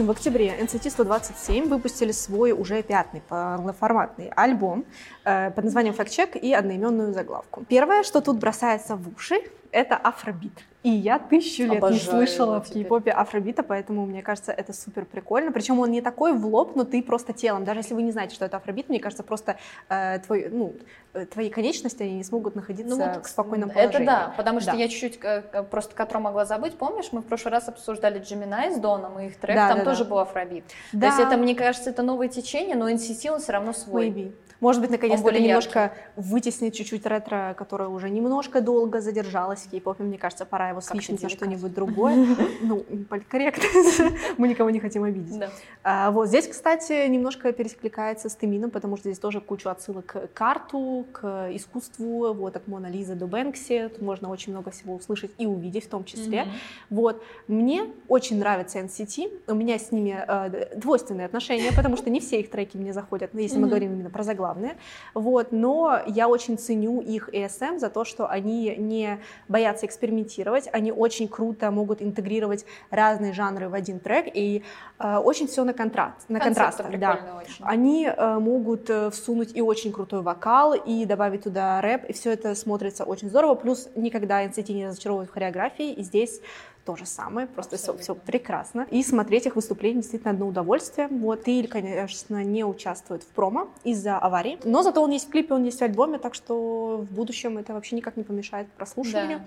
[0.00, 4.84] общем, в октябре NCT 127 выпустили свой уже пятый полноформатный альбом
[5.24, 7.64] э, под названием Fact Check и одноименную заглавку.
[7.68, 9.42] Первое, что тут бросается в уши,
[9.72, 10.52] это афробит.
[10.82, 14.72] И я тысячу лет не Обожаю слышала его в кей-попе афробита, поэтому мне кажется, это
[14.72, 15.52] супер прикольно.
[15.52, 17.64] Причем он не такой в лоб, но ты просто телом.
[17.64, 19.58] Даже если вы не знаете, что это афробит, мне кажется, просто
[19.90, 20.74] э, твой, ну,
[21.12, 23.98] э, твои конечности они не смогут находиться в спокойном положении.
[23.98, 24.78] Ну Это да, потому что Да.
[24.78, 26.78] я чуть-чуть э, просто которого могла забыть.
[26.78, 29.84] Помнишь, мы в прошлый раз обсуждали Джеминай с Доном и их трек, Да, там да,
[29.84, 30.10] тоже да.
[30.10, 30.64] был афробит.
[30.92, 31.00] Да.
[31.00, 34.08] То есть это, мне кажется, это новое течение, но NCT он все равно свой.
[34.08, 34.32] Maybe.
[34.60, 40.04] Может быть, наконец-то это немножко вытеснит чуть-чуть ретро, которое уже немножко долго задержалось в кей-попе.
[40.04, 42.26] Мне кажется, пора его ты на что-нибудь другое.
[42.62, 43.64] Ну, политкорректно.
[44.38, 45.42] Мы никого не хотим обидеть.
[45.82, 50.28] А, вот здесь, кстати, немножко перекликается с Тымином, потому что здесь тоже кучу отсылок к
[50.34, 53.90] карту, к искусству, вот от Мона Лизы до Бэнкси.
[53.94, 56.46] Тут можно очень много всего услышать и увидеть в том числе.
[56.90, 57.22] Вот.
[57.48, 59.42] Мне очень нравится NCT.
[59.48, 63.32] У меня с ними э, двойственные отношения, потому что не все их треки мне заходят,
[63.32, 64.76] ну, если мы говорим именно про заглавные.
[65.14, 65.52] Вот.
[65.52, 71.28] Но я очень ценю их ESM за то, что они не боятся экспериментировать, они очень
[71.28, 74.62] круто могут интегрировать разные жанры в один трек, и
[74.98, 76.98] э, очень все на контраст, на контрастах.
[76.98, 77.40] Да.
[77.40, 77.64] очень.
[77.64, 82.32] Они э, могут э, всунуть и очень крутой вокал, и добавить туда рэп, и все
[82.32, 83.54] это смотрится очень здорово.
[83.54, 86.40] Плюс никогда NCT не разочаровывают в хореографии, и здесь
[86.90, 88.26] то же самое, просто все, Абсолютно.
[88.26, 88.86] прекрасно.
[88.90, 91.06] И смотреть их выступления действительно одно удовольствие.
[91.08, 95.54] Вот, Тиль, конечно, не участвует в промо из-за аварии, но зато он есть в клипе,
[95.54, 99.38] он есть в альбоме, так что в будущем это вообще никак не помешает прослушиванию.
[99.38, 99.44] Да.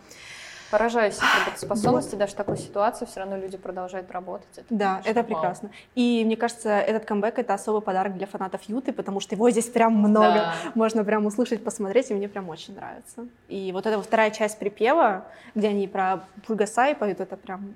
[0.73, 4.47] Поражаюсь работоспособности, даже в такой ситуации все равно люди продолжают работать.
[4.55, 5.27] Это, Да, конечно, это вау.
[5.27, 5.69] прекрасно.
[5.93, 9.69] И мне кажется, этот камбэк это особый подарок для фанатов Юты, потому что его здесь
[9.69, 10.33] прям много.
[10.33, 10.53] Да.
[10.73, 13.27] Можно прям услышать, посмотреть, и мне прям очень нравится.
[13.49, 17.75] И вот эта вторая часть припева, где они про Пульгасай поют, это прям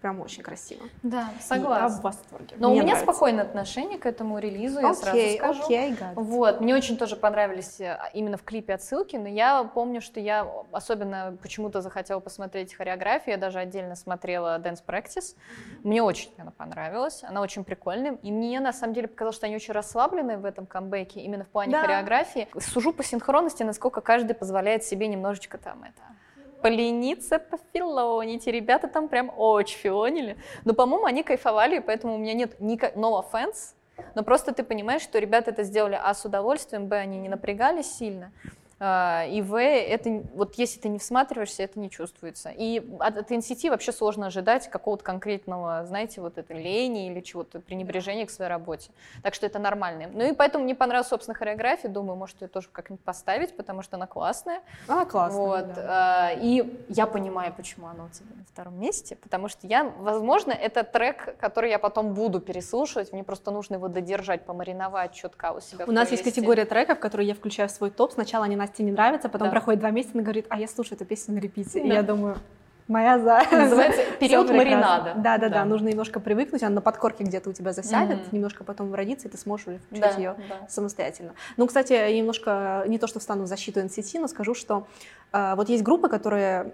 [0.00, 0.82] Прям очень красиво.
[1.02, 1.98] Да, Я согласна.
[1.98, 2.56] в восторге.
[2.58, 3.12] Но Мне у меня нравится.
[3.12, 5.62] спокойное отношение к этому релизу, я сразу скажу.
[5.64, 6.14] окей, it.
[6.14, 10.50] Вот, мне очень тоже понравились э, именно в клипе отсылки, но я помню, что я
[10.72, 15.36] особенно почему-то захотела посмотреть хореографию, я даже отдельно смотрела Dance Practice,
[15.82, 19.56] мне очень она понравилась, она очень прикольная, и мне на самом деле показалось, что они
[19.56, 21.82] очень расслаблены в этом камбэке, именно в плане Да.
[21.82, 22.48] хореографии.
[22.58, 26.00] Сужу по синхронности, насколько каждый позволяет себе немножечко там это
[26.60, 28.46] полениться, пофилонить.
[28.46, 30.36] Ребята там прям очень филонили.
[30.64, 33.74] Но, по-моему, они кайфовали, и поэтому у меня нет ни no offense,
[34.14, 37.90] но просто ты понимаешь, что ребята это сделали, а, с удовольствием, б, они не напрягались
[37.92, 38.32] сильно,
[38.80, 42.50] и в, это, вот если ты не всматриваешься, это не чувствуется.
[42.50, 47.60] И от, от NCT вообще сложно ожидать какого-то конкретного, знаете, вот этой лени или чего-то,
[47.60, 48.90] пренебрежения к своей работе.
[49.22, 50.08] Так что это нормально.
[50.12, 51.90] Ну и поэтому мне понравилась, собственно, хореография.
[51.90, 54.62] Думаю, может, ее тоже как-нибудь поставить, потому что она классная.
[54.88, 55.38] А, классно.
[55.38, 55.74] Вот.
[55.74, 56.30] да.
[56.30, 60.52] а, И я понимаю, почему она у тебя на втором месте, потому что я, возможно,
[60.52, 65.60] это трек, который я потом буду переслушивать, мне просто нужно его додержать, помариновать четко у
[65.60, 65.84] себя.
[65.86, 68.12] У нас есть категория треков, которые я включаю в свой топ.
[68.12, 69.52] Сначала они Насте не нравятся, потом Да.
[69.52, 71.80] проходит два месяца, она говорит, а я слушаю эту песню на репите.
[71.80, 71.94] И Да.
[71.96, 72.36] я думаю,
[72.86, 73.42] моя за.
[73.52, 75.14] Называется период маринада.
[75.16, 75.64] Да, да, да, Да.
[75.64, 78.26] нужно немножко привыкнуть, она на подкорке где-то у тебя засядет, Мгм.
[78.32, 80.68] немножко потом родится, и ты сможешь уже включить Да, ее да.
[80.68, 81.32] самостоятельно.
[81.56, 84.86] Ну, кстати, я немножко, не то что встану в защиту NCT, но скажу, что
[85.32, 86.72] э, вот есть группы, которые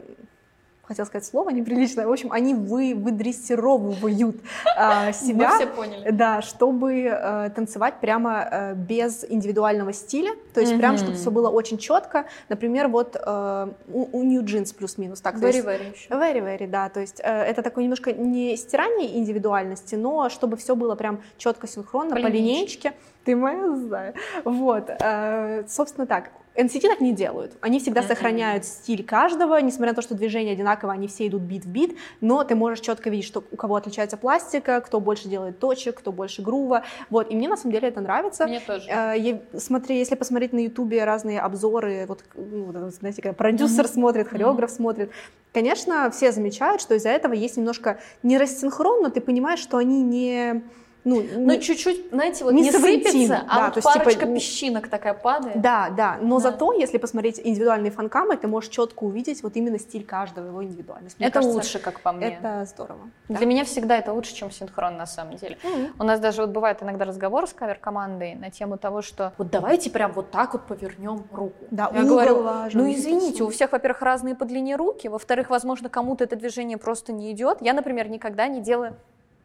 [0.87, 2.07] хотел сказать слово неприличное.
[2.07, 4.37] В общем, они вы, выдрессировывают
[4.79, 5.51] э, себя.
[5.51, 6.11] Мы все поняли.
[6.11, 10.99] Да, чтобы э, танцевать прямо э, без индивидуального стиля, то есть прям, Мгм.
[11.05, 12.27] чтобы все было очень четко.
[12.49, 15.37] Например, вот э, у, у New Jeans плюс-минус так.
[15.37, 16.09] Very, есть- very еще.
[16.11, 16.89] Very, very, да.
[16.89, 21.67] То есть э, это такое немножко не стирание индивидуальности, но чтобы все было прям четко,
[21.67, 22.39] синхронно, По по, линейке.
[22.39, 22.93] линейке.
[23.27, 24.15] Ты моя знаю.
[24.45, 24.89] Вот.
[24.89, 26.31] э, собственно так.
[26.55, 27.53] NCT так не делают.
[27.61, 28.09] Они всегда Мгм.
[28.09, 31.99] сохраняют стиль каждого, несмотря на то, что движения одинаковые, они все идут бит в бит,
[32.23, 36.13] но ты можешь четко видеть, что у кого отличается пластика, кто больше делает точек, кто
[36.13, 36.85] больше грува.
[37.11, 37.31] Вот.
[37.31, 38.47] И мне на самом деле это нравится.
[38.47, 38.89] Мне тоже.
[38.89, 44.29] Э, я- смотри, если посмотреть на Ютубе разные обзоры, вот, ну, знаете, когда продюсер смотрит,
[44.29, 45.11] хореограф смотрит,
[45.53, 50.01] конечно, все замечают, что из-за этого есть немножко не рассинхрон, но ты понимаешь, что они
[50.03, 50.63] не...
[51.09, 53.99] Ну, Ну, не- чуть-чуть, знаете, вот не не, сыпется, а да, вот то есть, типа,
[54.05, 55.61] парочка не- песчинок такая падает.
[55.61, 56.51] да, да, но Да.
[56.51, 61.17] зато, если посмотреть индивидуальные фанкамы, ты можешь четко увидеть вот именно стиль каждого, его индивидуальность.
[61.21, 62.31] Мне это кажется, лучше, как по мне.
[62.31, 62.99] Это здорово.
[63.29, 63.37] да.
[63.37, 65.57] Для меня всегда это лучше, чем синхрон, на самом деле.
[65.63, 65.93] Мгм.
[66.01, 69.91] У нас даже вот бывает иногда разговор с кавер-командой на тему того, что вот давайте
[69.91, 71.55] прям вот так вот повернем руку.
[71.71, 75.89] Да, Я говорю, важен, ну извините, у всех, во-первых, разные по длине руки, во-вторых, возможно,
[75.89, 77.59] кому-то это движение просто не идет.
[77.61, 78.97] Я, например, никогда не делаю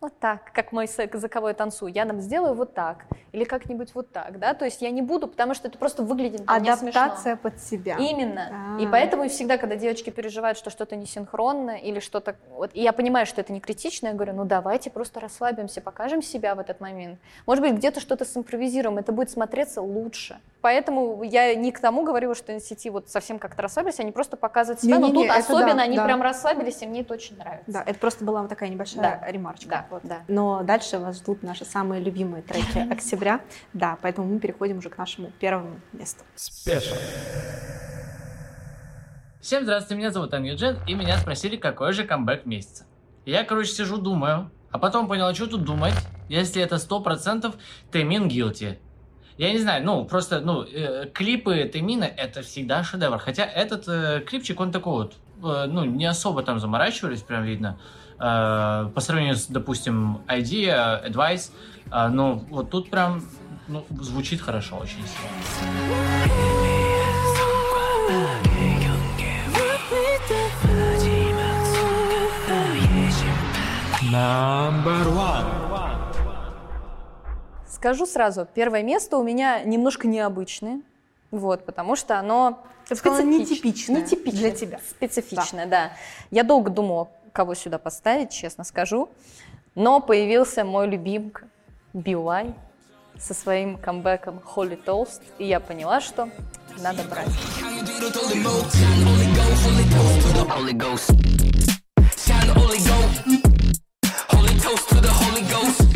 [0.02, 1.94] вот так, как мой за кого я танцую.
[1.94, 3.06] Я нам сделаю вот так.
[3.32, 4.54] Или как-нибудь вот так, да?
[4.54, 7.02] То есть я не буду, потому что это просто выглядит для меня смешно.
[7.02, 7.96] Адаптация под себя.
[7.98, 8.78] Именно.
[8.82, 8.90] И А.
[8.92, 12.36] поэтому всегда, когда девочки переживают, что что-то несинхронно или что-то...
[12.50, 16.22] Вот, и я понимаю, что это не критично, я говорю, ну давайте просто расслабимся, покажем
[16.22, 17.20] себя в этот момент.
[17.46, 20.40] Может быть, где-то что-то симпровизируем, это будет смотреться лучше.
[20.62, 24.80] Поэтому я не к тому говорю, что NCT вот совсем как-то расслабились, они просто показывают
[24.82, 26.06] себя, но Не-не-не, тут это особенно да, они да.
[26.06, 27.72] прям расслабились, и мне это очень нравится.
[27.72, 29.70] Да, это просто была вот такая небольшая Да, ремарочка.
[29.70, 30.02] да, Вот.
[30.04, 30.22] да.
[30.28, 33.42] Но дальше вас ждут наши самые любимые треки октября.
[33.74, 36.24] Да, поэтому мы переходим уже к нашему первому месту.
[36.36, 36.96] Спешл.
[39.42, 42.86] Всем здравствуйте, меня зовут Аньюджин, и меня спросили, какой же камбэк месяца.
[43.26, 45.94] Я, короче, сижу, думаю, а потом понял, а что тут думать,
[46.30, 47.54] если это 100%
[47.92, 48.78] Тэмин Guilty.
[49.38, 53.18] Я не знаю, ну, просто, ну, э, клипы Тэмина это всегда шедевр.
[53.18, 55.14] Хотя этот э, клипчик, он такой вот,
[55.44, 57.80] э, ну, не особо там заморачивались, прям видно.
[58.20, 61.52] Э, по сравнению с, допустим, Idea, Advice,
[61.92, 63.24] э, ну, вот тут прям,
[63.68, 66.52] ну, звучит хорошо очень сильно.
[74.12, 75.41] Number one.
[77.82, 80.82] Скажу сразу, первое место у меня немножко необычное,
[81.32, 84.80] вот, потому что оно Я сказала, нетипичное нетипичное, для тебя.
[84.88, 85.94] Специфичное, да.
[86.30, 89.10] Я долго думала, кого сюда поставить, честно скажу.
[89.74, 91.48] Но появился мой любимка
[91.96, 92.54] BY
[93.18, 96.30] со своим камбэком Holy Toast, и я поняла, что
[96.84, 97.30] надо брать.
[100.50, 101.10] Holy Ghost.
[102.16, 103.42] Shine the Holy Ghost.
[104.30, 105.91] Holy toast to the Holy Ghost.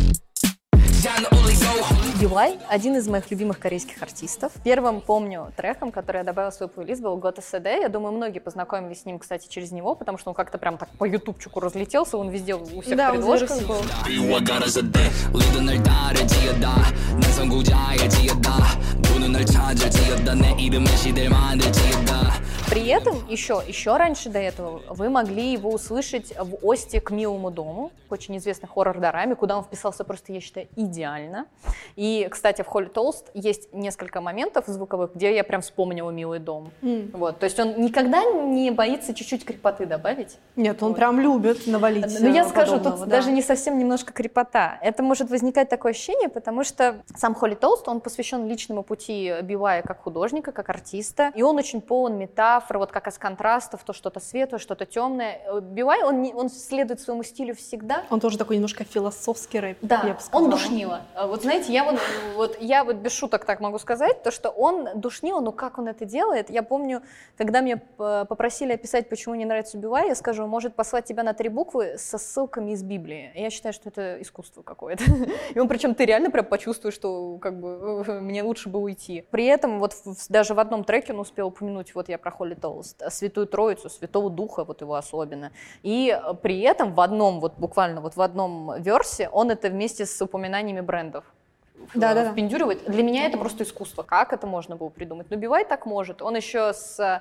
[1.06, 4.50] down the only go Юлай— один из моих любимых корейских артистов.
[4.64, 7.66] Первым, помню, треком, который я добавила в свой плейлист, был «Гота СД».
[7.66, 10.88] Я думаю, многие познакомились с ним, кстати, через него, потому что он как-то прям так
[10.98, 13.58] по ютубчику разлетелся, он везде у всех да, предложках.
[22.68, 27.50] При этом еще, еще раньше до этого вы могли его услышать в «Осте к милому
[27.50, 31.46] дому», очень известной хоррор-дораме, куда он вписался просто, я считаю, идеально.
[31.94, 36.70] И кстати, в «Холли Толст» есть несколько моментов звуковых, где я прям вспомнила «Милый дом».
[36.82, 37.10] М.
[37.12, 40.38] Вот, то есть он никогда не боится чуть-чуть крепоты добавить.
[40.56, 40.96] Нет, он Вот.
[40.96, 42.20] прям любит навалить.
[42.20, 43.06] Ну, я э, скажу, тут да.
[43.06, 44.78] даже не совсем немножко крепота.
[44.82, 49.82] Это может возникать такое ощущение, потому что сам Холли Толст, он посвящен личному пути Бивая
[49.82, 54.20] как художника, как артиста, и он очень полон метафор, вот как из контрастов, то что-то
[54.20, 55.40] светлое, что-то темное.
[55.60, 60.02] Бивай, он, не- он следует своему стилю всегда, Он тоже такой немножко философский рэп, да,
[60.04, 60.44] я бы сказала.
[60.44, 61.00] он душнило.
[61.14, 61.95] А Вот знаете, я вот,
[62.34, 65.88] вот, я вот без шуток так могу сказать, то, что он душнило, но как он
[65.88, 67.02] это делает, я помню,
[67.36, 71.34] когда меня э, попросили описать, почему не нравится Бивай, я скажу, может послать тебя на
[71.34, 73.32] три буквы со ссылками из Библии.
[73.34, 75.04] Я считаю, что это искусство какое-то.
[75.54, 79.24] И он, причем ты реально прям почувствуешь, что как бы э, мне лучше бы уйти.
[79.30, 79.94] При этом вот
[80.28, 84.30] даже в одном треке он успел упомянуть, вот я про Холли Толст, Святую Троицу, Святого
[84.30, 85.52] Духа, вот его особенно.
[85.82, 90.06] И э, при этом в одном, вот буквально вот в одном версе он это вместе
[90.06, 91.24] с упоминаниями брендов
[91.94, 92.32] в- Да-да-да.
[92.32, 92.84] впендюривает.
[92.90, 94.02] Для меня это просто искусство.
[94.02, 95.26] Как это можно было придумать?
[95.30, 96.22] Ну, Бивай так может.
[96.22, 97.20] Он еще с, э,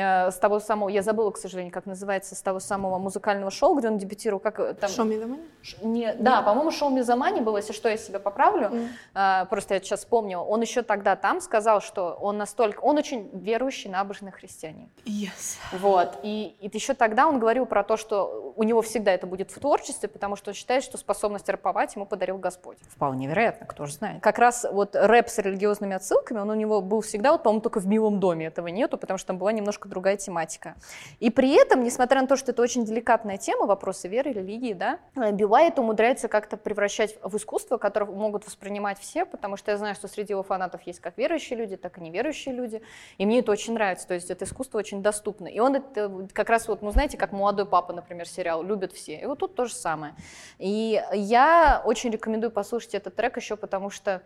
[0.00, 3.88] с того самого, я забыла, к сожалению, как называется, с того самого музыкального шоу, где
[3.88, 4.90] он дебютировал, как э, там...
[4.90, 5.46] Show me the money?
[5.62, 8.70] Ш- Не, да, по-моему, шоу Мизамани было, если что, я себя поправлю.
[9.14, 10.42] А, просто я сейчас вспомнила.
[10.42, 12.80] Он еще тогда там сказал, что он настолько...
[12.80, 14.88] Он очень верующий, набожный христианин.
[15.04, 15.56] Yes.
[15.72, 16.18] Вот.
[16.22, 19.58] И, и еще тогда он говорил про то, что у него всегда это будет в
[19.58, 22.78] творчестве, потому что он считает, что способность рэповать ему подарил Господь.
[22.88, 24.22] Вполне вероятно, кто же знает.
[24.22, 27.78] Как раз вот рэп с религиозными отсылками, он у него был всегда, вот, по-моему, только
[27.80, 30.74] в «Милом доме» этого нету, потому что там была немножко другая тематика.
[31.20, 34.98] И при этом, несмотря на то, что это очень деликатная тема, вопросы веры, религии, да,
[35.16, 39.78] э, Билай это умудряется как-то превращать в искусство, которое могут воспринимать все, потому что я
[39.78, 42.82] знаю, что среди его фанатов есть как верующие люди, так и неверующие люди,
[43.18, 45.46] и мне это очень нравится, то есть это искусство очень доступно.
[45.46, 49.16] И он это как раз вот, ну знаете, как «Молодой папа», например, сериал, любят все,
[49.16, 50.14] и вот тут то же самое.
[50.58, 54.22] И я очень рекомендую послушать этот трек еще потому, что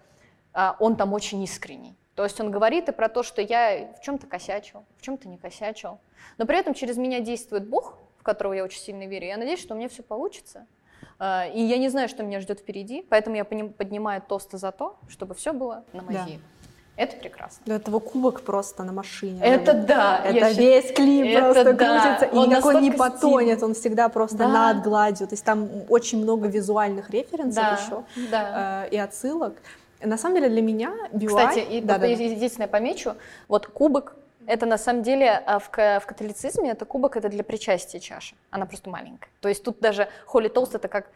[0.53, 1.97] а, он там очень искренний.
[2.19, 5.37] То есть он говорит и про то, что я в чем-то косячил, в чем-то не
[5.39, 6.01] косячил.
[6.37, 9.29] Но при этом через меня действует Бог, в которого я очень сильно верю.
[9.29, 10.67] Я надеюсь, что у меня все получится.
[11.21, 14.97] А, И я не знаю, что меня ждет впереди, поэтому я поднимаю тосты за то,
[15.09, 16.07] чтобы все было на Да.
[16.23, 16.41] мази.
[16.97, 17.63] Это прекрасно.
[17.67, 19.41] Для этого кубок просто на машине.
[19.41, 20.21] Это да.
[20.25, 22.01] Это весь клип это просто да.
[22.01, 24.49] крутится, и Он никакой не потонет, он всегда просто Да.
[24.49, 25.29] над гладью.
[25.29, 28.87] То есть там очень много визуальных референсов Да, еще да.
[28.87, 29.55] э, и отсылок.
[30.01, 31.27] На самом деле для меня BY...
[31.27, 33.15] Кстати, и да, да, единственное помечу,
[33.49, 38.01] вот кубок, это на самом деле а, в, в католицизме это кубок это для причастия
[38.01, 39.31] чаши, она просто маленькая.
[39.41, 41.07] То есть тут даже холи тост это как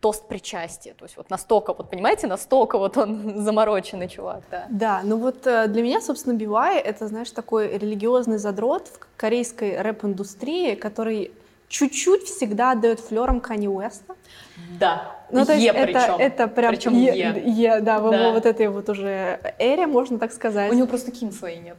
[0.00, 4.66] тост причастия, то есть вот настолько, вот понимаете, настолько вот он замороченный чувак, да.
[4.68, 9.80] Да, ну вот э, для меня, собственно, BY это, знаешь, такой религиозный задрот в корейской
[9.80, 11.32] рэп-индустрии, который
[11.68, 14.14] чуть-чуть всегда отдает флером Кани Уэста.
[14.78, 16.14] Да, Ну, то есть Е это, причем.
[16.18, 17.42] это прям Причем Е, Е.
[17.44, 18.16] Е, да, в Да.
[18.20, 20.70] его вот этой вот уже эре, можно так сказать.
[20.72, 21.76] У него просто ким своей нет.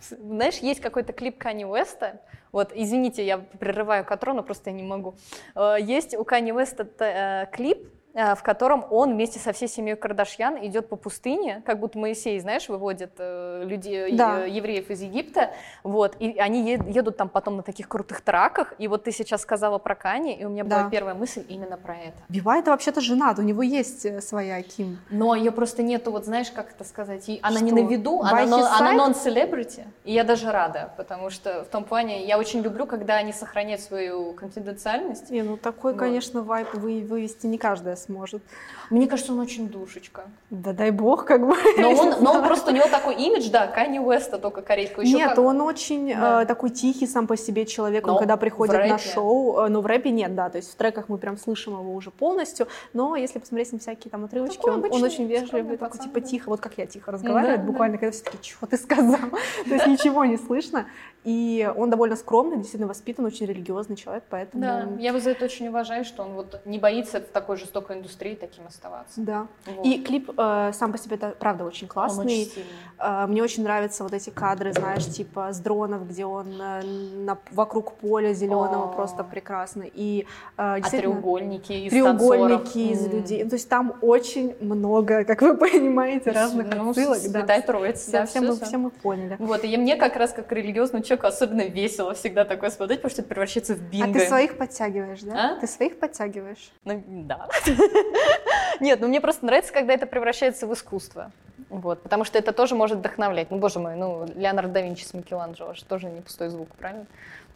[0.00, 2.20] Знаешь, есть какой-то клип Кани Уэста,
[2.52, 5.14] вот, извините, я прерываю Катро, но просто я не могу.
[5.54, 10.64] Э, Есть у Кани Уэста э, клип, в котором он вместе со всей семьей Кардашьян
[10.66, 14.46] идет по пустыне, как будто Моисей, знаешь, выводит э, людей, Да.
[14.46, 15.50] э, евреев из Египта,
[15.82, 19.78] вот, и они едут там потом на таких крутых траках, и вот ты сейчас сказала
[19.78, 20.90] про Кани, и у меня была Да.
[20.90, 22.16] первая мысль именно про это.
[22.28, 24.98] BY это вообще-то женат, у него есть э, своя Ким.
[25.10, 27.82] Но ее просто нету, вот знаешь, как это сказать, и она не Что?
[27.82, 32.24] на виду, By она, она non-celebrity, и я даже рада, потому что в том плане
[32.26, 35.30] я очень люблю, когда они сохраняют свою конфиденциальность.
[35.30, 35.98] Не, ну такой, Вот.
[36.00, 38.42] конечно, вайп вы, вывести не каждая сможет.
[38.90, 40.22] Мне кажется, он очень душечка.
[40.50, 41.54] Да дай бог, как бы.
[41.76, 45.02] Но он, но он просто, у него такой имидж, да, Канни Уэста, только корейского.
[45.02, 46.42] Еще Нет, как- он очень Да.
[46.42, 48.06] э, такой тихий сам по себе человек.
[48.06, 50.76] Но он когда приходит на шоу, э, ну в рэпе нет, да, то есть в
[50.76, 54.72] треках мы прям слышим его уже полностью, но если посмотреть на всякие там отрывочки, Такой
[54.74, 56.26] он, он очень вежливый, такой типа да.
[56.26, 59.18] тихо, вот как я тихо разговариваю, Да, буквально, когда все такие, что ты сказал?
[59.68, 60.86] То есть ничего не слышно.
[61.24, 64.62] И он довольно скромный, действительно воспитан, очень религиозный человек, поэтому...
[64.62, 68.34] Да, я его за это очень уважаю, что он вот не боится такой жестокой индустрии
[68.34, 69.20] таким оставаться.
[69.20, 69.46] Да.
[69.66, 69.84] Вот.
[69.86, 72.24] И клип э, сам по себе, это правда очень он классный.
[72.24, 72.70] очень сильный.
[72.98, 77.38] А, Мне очень нравятся вот эти кадры, знаешь, типа с дронов, где он э, на-
[77.52, 78.88] вокруг поля зеленого О.
[78.94, 79.84] просто прекрасно.
[79.92, 80.26] И э,
[80.56, 83.12] А треугольники из треугольники из М.
[83.12, 83.44] людей.
[83.48, 87.18] То есть там очень много, как вы понимаете, разных Ну, отсылок.
[87.30, 87.60] да.
[87.60, 88.64] Троица, Все, да, все всё, мы, всё.
[88.66, 89.36] все мы поняли.
[89.38, 93.22] Вот, и мне как раз как религиозному человеку особенно весело всегда такое смотреть, потому что
[93.22, 94.10] это превращается в бинго.
[94.10, 95.56] А ты своих подтягиваешь, да?
[95.56, 95.60] А?
[95.60, 96.70] Ты своих подтягиваешь?
[96.84, 97.48] Ну, да.
[98.80, 101.30] Нет, ну мне просто нравится, когда это превращается в искусство.
[101.70, 103.50] Вот, потому что это тоже может вдохновлять.
[103.50, 107.06] Ну, боже мой, ну, Леонардо да Винчи с Микеланджело же тоже не пустой звук, правильно?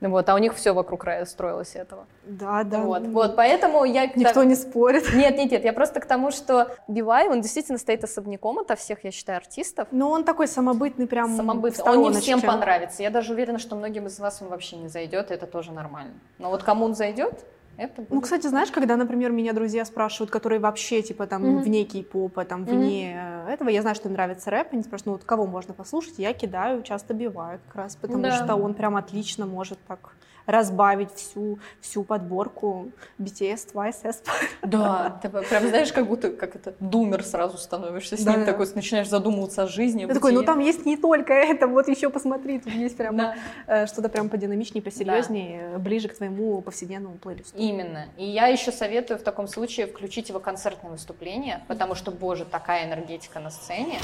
[0.02, 2.06] Ну Вот, а у них все вокруг строилось этого.
[2.24, 2.80] Да, да.
[2.80, 4.06] вот, ну, вот, поэтому я...
[4.06, 5.04] Никто тому- не спорит.
[5.14, 9.04] Нет, нет, нет, я просто к тому, что Бивай, он действительно стоит особняком ото всех,
[9.04, 9.86] я считаю, артистов.
[9.92, 11.84] Но он такой самобытный, прям Самобытный.
[11.84, 13.02] Он не всем понравится.
[13.02, 16.14] Я даже уверена, что многим из вас он вообще не зайдет, и это тоже нормально.
[16.38, 17.44] Но вот кому он зайдет,
[17.76, 18.10] это будет.
[18.12, 21.62] Ну, кстати, знаешь, когда, например, меня друзья спрашивают, которые вообще, типа, там, Мгм.
[21.62, 25.12] вне кей-попа, там, вне э, этого, я знаю, что им нравится рэп, они спрашивают, ну,
[25.12, 28.30] вот кого можно послушать, я кидаю, часто биваю как раз, потому Да.
[28.30, 30.16] что он прям отлично может так
[30.46, 34.30] разбавить всю, всю подборку BTS, Twice, Aespa.
[34.62, 38.46] Да, ты прям знаешь, как будто как это думер сразу становишься с ним Да.
[38.46, 40.02] такой, начинаешь задумываться о жизни.
[40.02, 43.34] Я такой, ну там есть не только это, вот еще посмотри, тут есть прям Да.
[43.66, 47.56] э, что-то прям подинамичнее, посерьезнее, э, ближе к твоему повседневному плейлисту.
[47.56, 48.06] Именно.
[48.16, 52.86] И я еще советую в таком случае включить его концертное выступление, потому что, боже, такая
[52.86, 53.98] энергетика на сцене.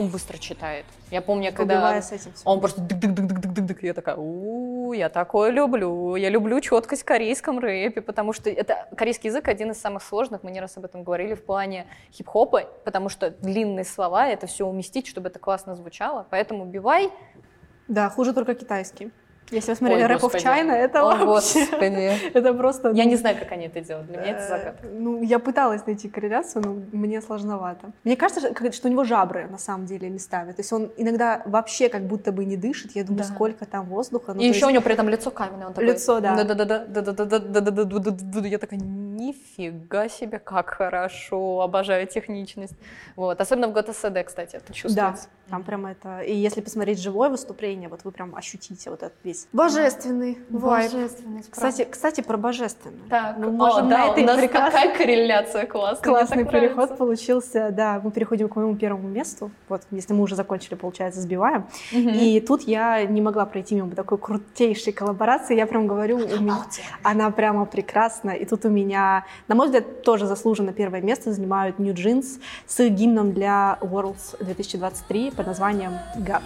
[0.00, 0.84] Он быстро читает.
[1.10, 3.78] Я помню, когда с этим он просто дык-дык-дык-дык-дык-дык.
[3.82, 6.16] Я такая, у я такое люблю.
[6.16, 10.42] Я люблю четкость в корейском рэпе, потому что это корейский язык один из самых сложных,
[10.42, 14.66] мы не раз об этом говорили, в плане хип-хопа, потому что длинные слова, это все
[14.66, 16.26] уместить, чтобы это классно звучало.
[16.30, 17.10] Поэтому убивай.
[17.88, 19.10] Да, хуже только китайский.
[19.50, 21.60] Если вы смотрели Рэп оф Чайна, это О, вообще...
[21.66, 22.32] господи.
[22.34, 22.90] это просто...
[22.90, 24.06] Я не ну, знаю, как они это делают.
[24.06, 24.86] Для меня это э, загадка.
[24.86, 27.90] Ну, я пыталась найти корреляцию, но мне сложновато.
[28.04, 30.52] Мне кажется, что у него жабры на самом деле местами.
[30.52, 32.92] То есть он иногда вообще как будто бы не дышит.
[32.92, 34.34] Я думаю, сколько там воздуха.
[34.34, 35.66] Ну, И еще у него при этом лицо каменное.
[35.66, 38.46] Он да да да.
[38.46, 38.80] Я такая
[39.20, 42.74] нифига себе, как хорошо, обожаю техничность.
[43.16, 43.40] Вот.
[43.40, 45.28] Особенно в ГТСД, кстати, это Да, чувствуется.
[45.50, 46.20] там прям это...
[46.20, 50.92] И если посмотреть живое выступление, вот вы прям ощутите вот этот весь божественный вайб.
[50.92, 53.08] Божественность, Кстати, кстати, про божественное.
[53.08, 56.04] Так, мы о, можем да, на этой у нас прекрасной- такая корреляция классная.
[56.04, 56.96] Классный переход нравится.
[56.96, 58.00] получился, да.
[58.02, 59.50] Мы переходим к моему первому месту.
[59.68, 61.66] Вот, если мы уже закончили, получается, сбиваем.
[61.92, 62.08] Мгм.
[62.10, 65.56] И тут я не могла пройти мимо такой крутейшей коллаборации.
[65.56, 66.64] Я прям говорю, у меня-
[67.02, 68.30] она прямо прекрасна.
[68.30, 69.09] И тут у меня,
[69.48, 75.30] на мой взгляд, тоже заслуженно первое место занимают New Jeans с гимном для Worlds 2023
[75.32, 76.42] под названием God.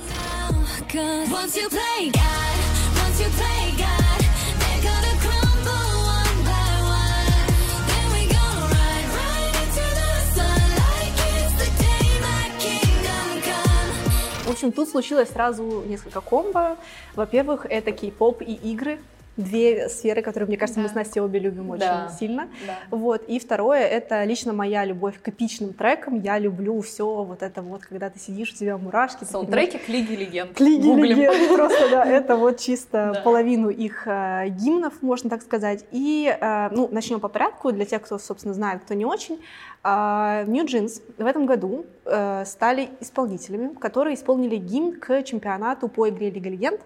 [0.93, 2.57] Cause once you play God,
[3.03, 4.21] once you play God,
[4.61, 7.47] they're gonna crumble one by one.
[7.89, 14.47] Then we gonna ride right into the sun like it's the day my kingdom come.
[14.47, 16.77] В общем, тут случилось сразу несколько комбо.
[17.15, 18.99] Во-первых, это кей-поп и игры.
[19.37, 20.93] Две сферы, которые, мне кажется, мы Да.
[20.93, 22.09] с Настей обе любим очень Да.
[22.19, 22.49] сильно.
[22.67, 22.79] Да.
[22.97, 23.23] Вот.
[23.27, 26.21] И второе, это лично моя любовь к эпичным трекам.
[26.21, 29.25] Я люблю все вот это вот, когда ты сидишь, у тебя мурашки.
[29.25, 30.57] Саундтреки к Лиге Легенд.
[30.57, 31.19] К Лиге Гуглим.
[31.19, 31.55] Легенд.
[31.55, 33.21] Просто, да, это вот чисто Да.
[33.23, 35.85] половину их э, гимнов, можно так сказать.
[35.91, 39.41] И, э, ну, начнем по порядку, для тех, кто, собственно, знает, кто не очень.
[39.83, 46.09] А, New Jeans в этом году э, стали исполнителями, которые исполнили гимн к чемпионату по
[46.09, 46.81] игре Лига Легенд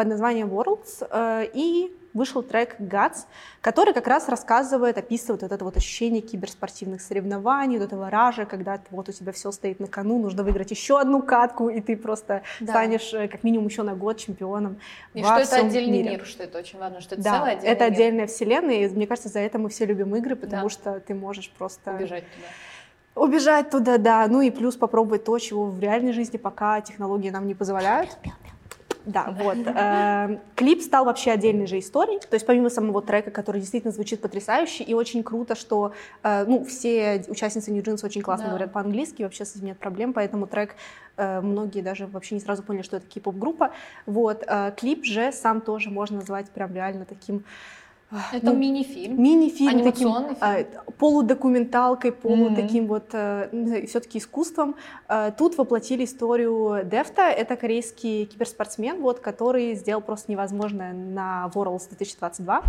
[0.00, 1.06] под названием Worlds.
[1.10, 3.26] э, И вышел трек Guts,
[3.60, 8.80] который как раз рассказывает, описывает вот это вот ощущение киберспортивных соревнований, вот этого ража, когда
[8.90, 12.42] вот у тебя все стоит на кону, нужно выиграть еще одну катку, и ты просто
[12.60, 12.72] Да.
[12.72, 14.78] станешь э, как минимум еще на год чемпионом
[15.14, 16.10] И во что это всем отдельный мире.
[16.12, 17.92] мир, что это очень важно, что это Да, целый отдельный это мир.
[17.92, 20.68] отдельная вселенная, и мне кажется, за это мы все любим игры, потому Да.
[20.70, 22.46] что ты можешь просто Убежать туда.
[23.26, 27.46] убежать туда, да, ну и плюс попробовать то, чего в реальной жизни пока технологии нам
[27.46, 28.16] не позволяют.
[29.04, 29.56] Да, вот.
[29.66, 32.20] Э, Клип стал вообще отдельной же историей.
[32.20, 35.92] То есть помимо самого трека, который действительно звучит потрясающе, и очень круто, что
[36.22, 40.12] э, ну, все участницы New Jeans очень классно говорят по-английски, вообще с этим нет проблем,
[40.12, 40.76] поэтому трек
[41.16, 43.72] э, многие даже вообще не сразу поняли, что это кей-поп-группа.
[44.06, 44.44] Вот.
[44.46, 47.44] э, Клип же сам тоже можно назвать прям реально таким
[48.32, 49.22] Это ну, мини-фильм.
[49.22, 50.64] мини-фильм, таким, Анимационный э,
[50.98, 52.56] полудокументалкой, полу Мгм.
[52.56, 54.74] таким вот, все-таки искусством.
[55.08, 57.22] Э, Тут воплотили историю Дефта.
[57.30, 62.62] Это корейский киберспортсмен, вот, который сделал просто невозможное на Worlds 2022.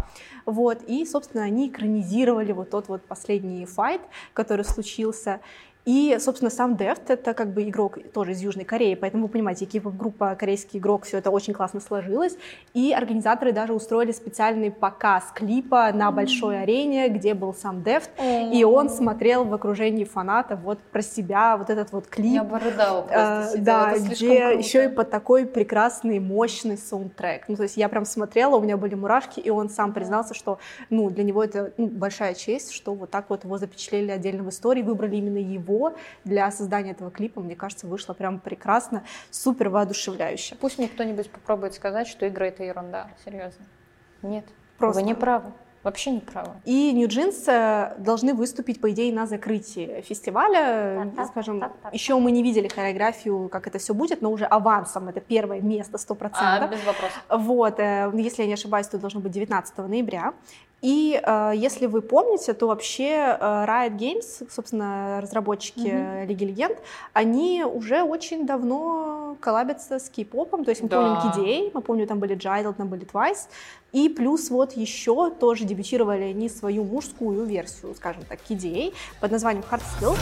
[0.45, 4.01] Вот, и, собственно, они экранизировали вот тот вот последний файт,
[4.33, 5.39] который случился.
[5.85, 9.67] И, собственно, сам Дефт— это как бы игрок тоже из Южной Кореи, поэтому вы понимаете,
[9.79, 12.37] группа корейский игрок, все это очень классно сложилось.
[12.73, 18.63] И организаторы даже устроили специальный показ клипа на большой арене, где был сам Дефт, и
[18.63, 22.33] он смотрел в окружении фанатов вот про себя, вот этот вот клип.
[22.33, 24.57] Я бы рыдала просто Э, сидела, да, где круто.
[24.57, 27.45] еще и под такой прекрасный, мощный саундтрек.
[27.47, 30.59] Ну, то есть я прям смотрела, у меня были мурашки, и он сам признался, что,
[30.89, 34.49] ну, для него это ну, большая честь, что вот так вот его запечатлели отдельно в
[34.49, 39.69] истории, выбрали именно его всего для создания этого клипа, мне кажется, вышло прям прекрасно, супер
[39.69, 40.55] воодушевляюще.
[40.59, 43.07] Пусть мне кто-нибудь попробует сказать, что игры это ерунда.
[43.23, 43.65] Серьезно.
[44.21, 44.45] Нет.
[44.77, 45.01] Просто.
[45.01, 45.51] Вы не правы.
[45.83, 46.51] Вообще не правы.
[46.63, 51.11] И New Jeans должны выступить, по идее, на закрытии фестиваля.
[51.27, 55.59] Скажем, еще мы не видели хореографию, как это все будет, но уже авансом это первое
[55.59, 56.31] место 100%.
[56.33, 57.23] А, без вопросов.
[57.29, 60.33] Вот, э, если я не ошибаюсь, то должно быть 19 ноября.
[60.81, 66.77] И э, если вы помните, то вообще э, Riot Games, собственно, разработчики э, Лиги Легенд,
[67.13, 70.65] они уже очень давно коллабятся с кей-попом.
[70.65, 70.97] То есть мы Да.
[70.97, 73.47] помним KDA, мы помним, там были Giant, там были Twice.
[73.91, 79.63] И плюс вот еще тоже дебютировали они свою мужскую версию, скажем так, KDA под названием
[79.69, 80.17] Hard Skill.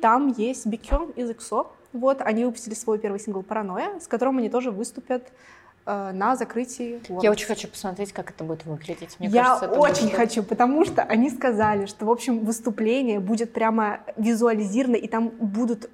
[0.00, 1.66] Там есть Бикён из EXO.
[1.92, 5.24] Вот, они выпустили свой первый сингл «Паранойя», с которым они тоже выступят
[5.86, 7.20] э, на закрытии Worlds.
[7.22, 9.16] Я очень хочу посмотреть, как это будет выглядеть.
[9.18, 13.18] Мне Я кажется, это очень будет- хочу, потому что они сказали, что, в общем, выступление
[13.18, 15.90] будет прямо визуализировано, и там будут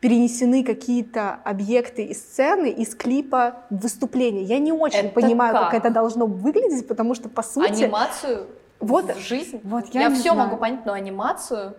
[0.00, 4.44] перенесены какие-то объекты и сцены из клипа в выступление.
[4.44, 5.70] Я не очень Это понимаю, как?
[5.72, 5.74] как?
[5.74, 7.82] это должно выглядеть, потому что, по сути...
[7.84, 8.46] Анимацию
[8.78, 9.60] Вот, в жизнь.
[9.62, 10.38] вот я я все знаю.
[10.48, 11.74] могу понять, но анимацию.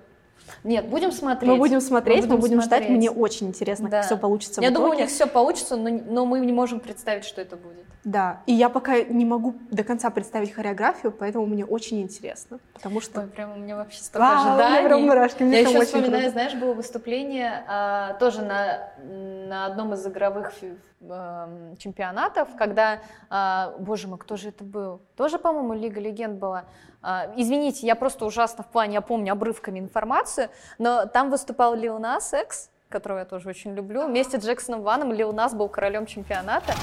[0.63, 1.51] Нет, будем смотреть.
[1.51, 2.83] Мы будем смотреть, мы будем, ждать.
[2.83, 2.97] смотреть.
[2.97, 3.97] Мне очень интересно, Да.
[3.97, 7.25] как все получится Я думаю, у них все получится, но, но мы не можем представить,
[7.25, 7.85] что это будет.
[8.03, 12.99] Да, и я пока не могу до конца представить хореографию, поэтому мне очень интересно, потому
[12.99, 13.21] что...
[13.21, 14.87] Ой, прям у меня вообще столько Вау, у меня ожиданий.
[14.87, 16.31] прям мурашки, мне Я еще вспоминаю, круто.
[16.31, 20.51] знаешь, было выступление а, тоже на, на одном из игровых
[21.01, 25.01] эм, чемпионатов, когда, а, боже мой, кто же это был?
[25.15, 26.65] Тоже, по-моему, Лига Легенд была.
[27.01, 31.99] А, извините, я просто ужасно в плане, я помню обрывками информацию, но там выступал Лил
[31.99, 34.05] Нас Экс, которого я тоже очень люблю.
[34.05, 36.73] Вместе с Джексоном Ваном Лил Нас был королем чемпионата.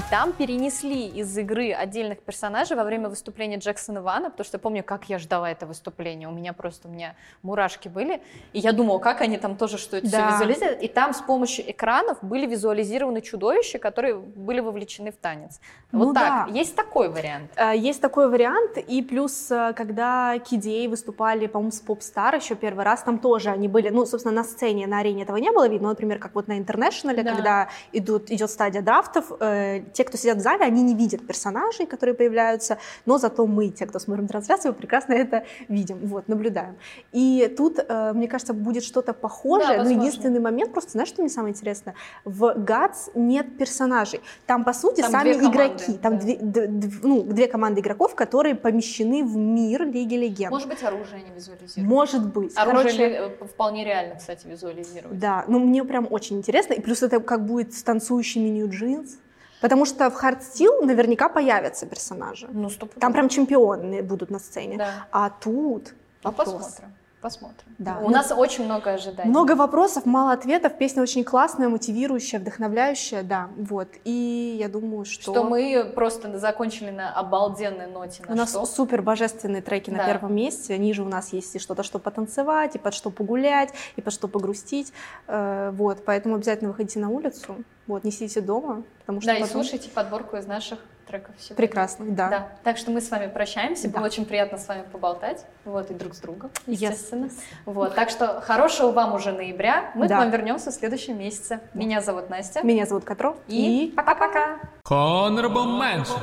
[0.00, 4.58] И там перенесли из игры отдельных персонажей во время выступления Джексона Вана, потому что я
[4.58, 6.26] помню, как я ждала это выступление.
[6.26, 8.22] У меня просто у меня мурашки были.
[8.54, 10.30] И я думала, как они там тоже что это все Да.
[10.30, 10.80] визуализируют.
[10.82, 15.60] И там с помощью экранов были визуализированы чудовища, которые были вовлечены в танец.
[15.92, 16.48] Вот Ну так.
[16.48, 16.58] да.
[16.58, 17.50] Есть такой вариант.
[17.56, 22.86] Э, Есть такой вариант, и плюс, э, когда KDA выступали, по-моему, с Popstar еще первый
[22.86, 25.88] раз, там тоже они были, ну, собственно, на сцене, на арене этого не было видно,
[25.88, 27.34] но, например, как вот на International, Да.
[27.34, 31.86] когда идут, идет стадия драфтов, э, те, кто сидят в зале, они не видят персонажей,
[31.86, 36.76] которые появляются, но зато мы, те, кто смотрим трансляцию, прекрасно это видим, вот, наблюдаем.
[37.12, 41.22] И тут, э, мне кажется, будет что-то похожее, Да, но единственный момент, просто знаешь, что
[41.22, 41.94] мне самое интересное?
[42.24, 44.20] В GATS нет персонажей.
[44.46, 45.92] Там, по сути, Там сами две команды, игроки.
[45.98, 46.20] Там да.
[46.20, 50.50] две, д- д- ну, две команды игроков, которые помещены в мир Лиги Легенд.
[50.50, 51.88] Может быть, оружие они визуализируют.
[51.90, 52.56] Может быть.
[52.56, 55.18] Оружие Короче, э, вполне реально, кстати, визуализировать.
[55.18, 56.74] Да, ну мне прям очень интересно.
[56.74, 59.18] И плюс это как будет с танцующими Jeans.
[59.60, 62.48] Потому что в Hard Steel наверняка появятся персонажи.
[62.52, 62.94] Ну, стоп.
[62.98, 64.78] Там прям чемпионы будут на сцене.
[64.78, 65.06] Да.
[65.10, 65.94] А тут
[66.24, 66.52] Ну, вопрос.
[66.52, 66.94] посмотрим.
[67.20, 67.74] Посмотрим.
[67.78, 67.98] Да.
[67.98, 69.28] У Ну, нас очень много ожиданий.
[69.28, 70.78] Много вопросов, мало ответов.
[70.78, 73.50] Песня очень классная, мотивирующая, вдохновляющая, да.
[73.58, 73.88] Вот.
[74.04, 78.22] И я думаю, что, Что мы просто закончили на обалденной ноте.
[78.26, 78.64] у на нас что?
[78.64, 80.06] супер божественные треки на Да.
[80.06, 80.78] первом месте.
[80.78, 84.26] Ниже у нас есть и что-то, что потанцевать, и под что погулять, и под что
[84.26, 84.92] погрустить.
[85.26, 86.02] Э, Вот.
[86.06, 87.56] Поэтому обязательно выходите на улицу.
[87.86, 88.02] Вот.
[88.04, 90.78] Не сидите дома, потому что Да, и потом- слушайте подборку из наших
[91.10, 91.56] треков сегодня.
[91.56, 92.28] Прекрасно, да.
[92.28, 92.48] Да.
[92.62, 93.88] Так что мы с вами прощаемся.
[93.88, 93.98] Да.
[93.98, 95.44] Было очень приятно с вами поболтать.
[95.64, 96.74] Вот, и друг с другом, Yes.
[96.90, 97.30] естественно.
[97.66, 99.90] Вот, так что хорошего вам уже ноября.
[99.94, 100.16] Мы Да.
[100.16, 101.60] к вам вернемся в следующем месяце.
[101.74, 102.62] Меня зовут Настя.
[102.62, 103.36] Меня зовут Катро.
[103.48, 104.58] И пока-пока.
[104.88, 106.18] Honorable mention.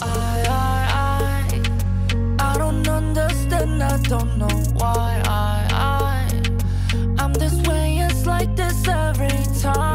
[0.00, 1.60] I, I, I,
[2.40, 4.48] I don't understand, I don't know
[4.80, 6.26] why I, I,
[7.18, 9.30] I'm this way, it's like this every
[9.62, 9.91] time.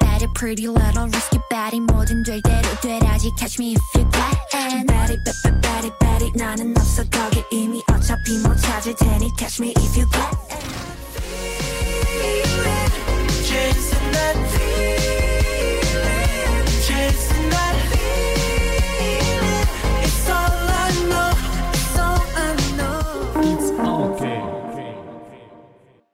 [0.00, 5.16] body pretty little risky body 뭐든 될 대로 되라지 catch me if you can body
[5.24, 8.94] bad body body 나는 없어 거기 이미 어차피 못 찾을
[9.36, 10.30] catch me if you can
[13.44, 14.96] Chasing that feeling,
[16.82, 17.93] chasing that feeling.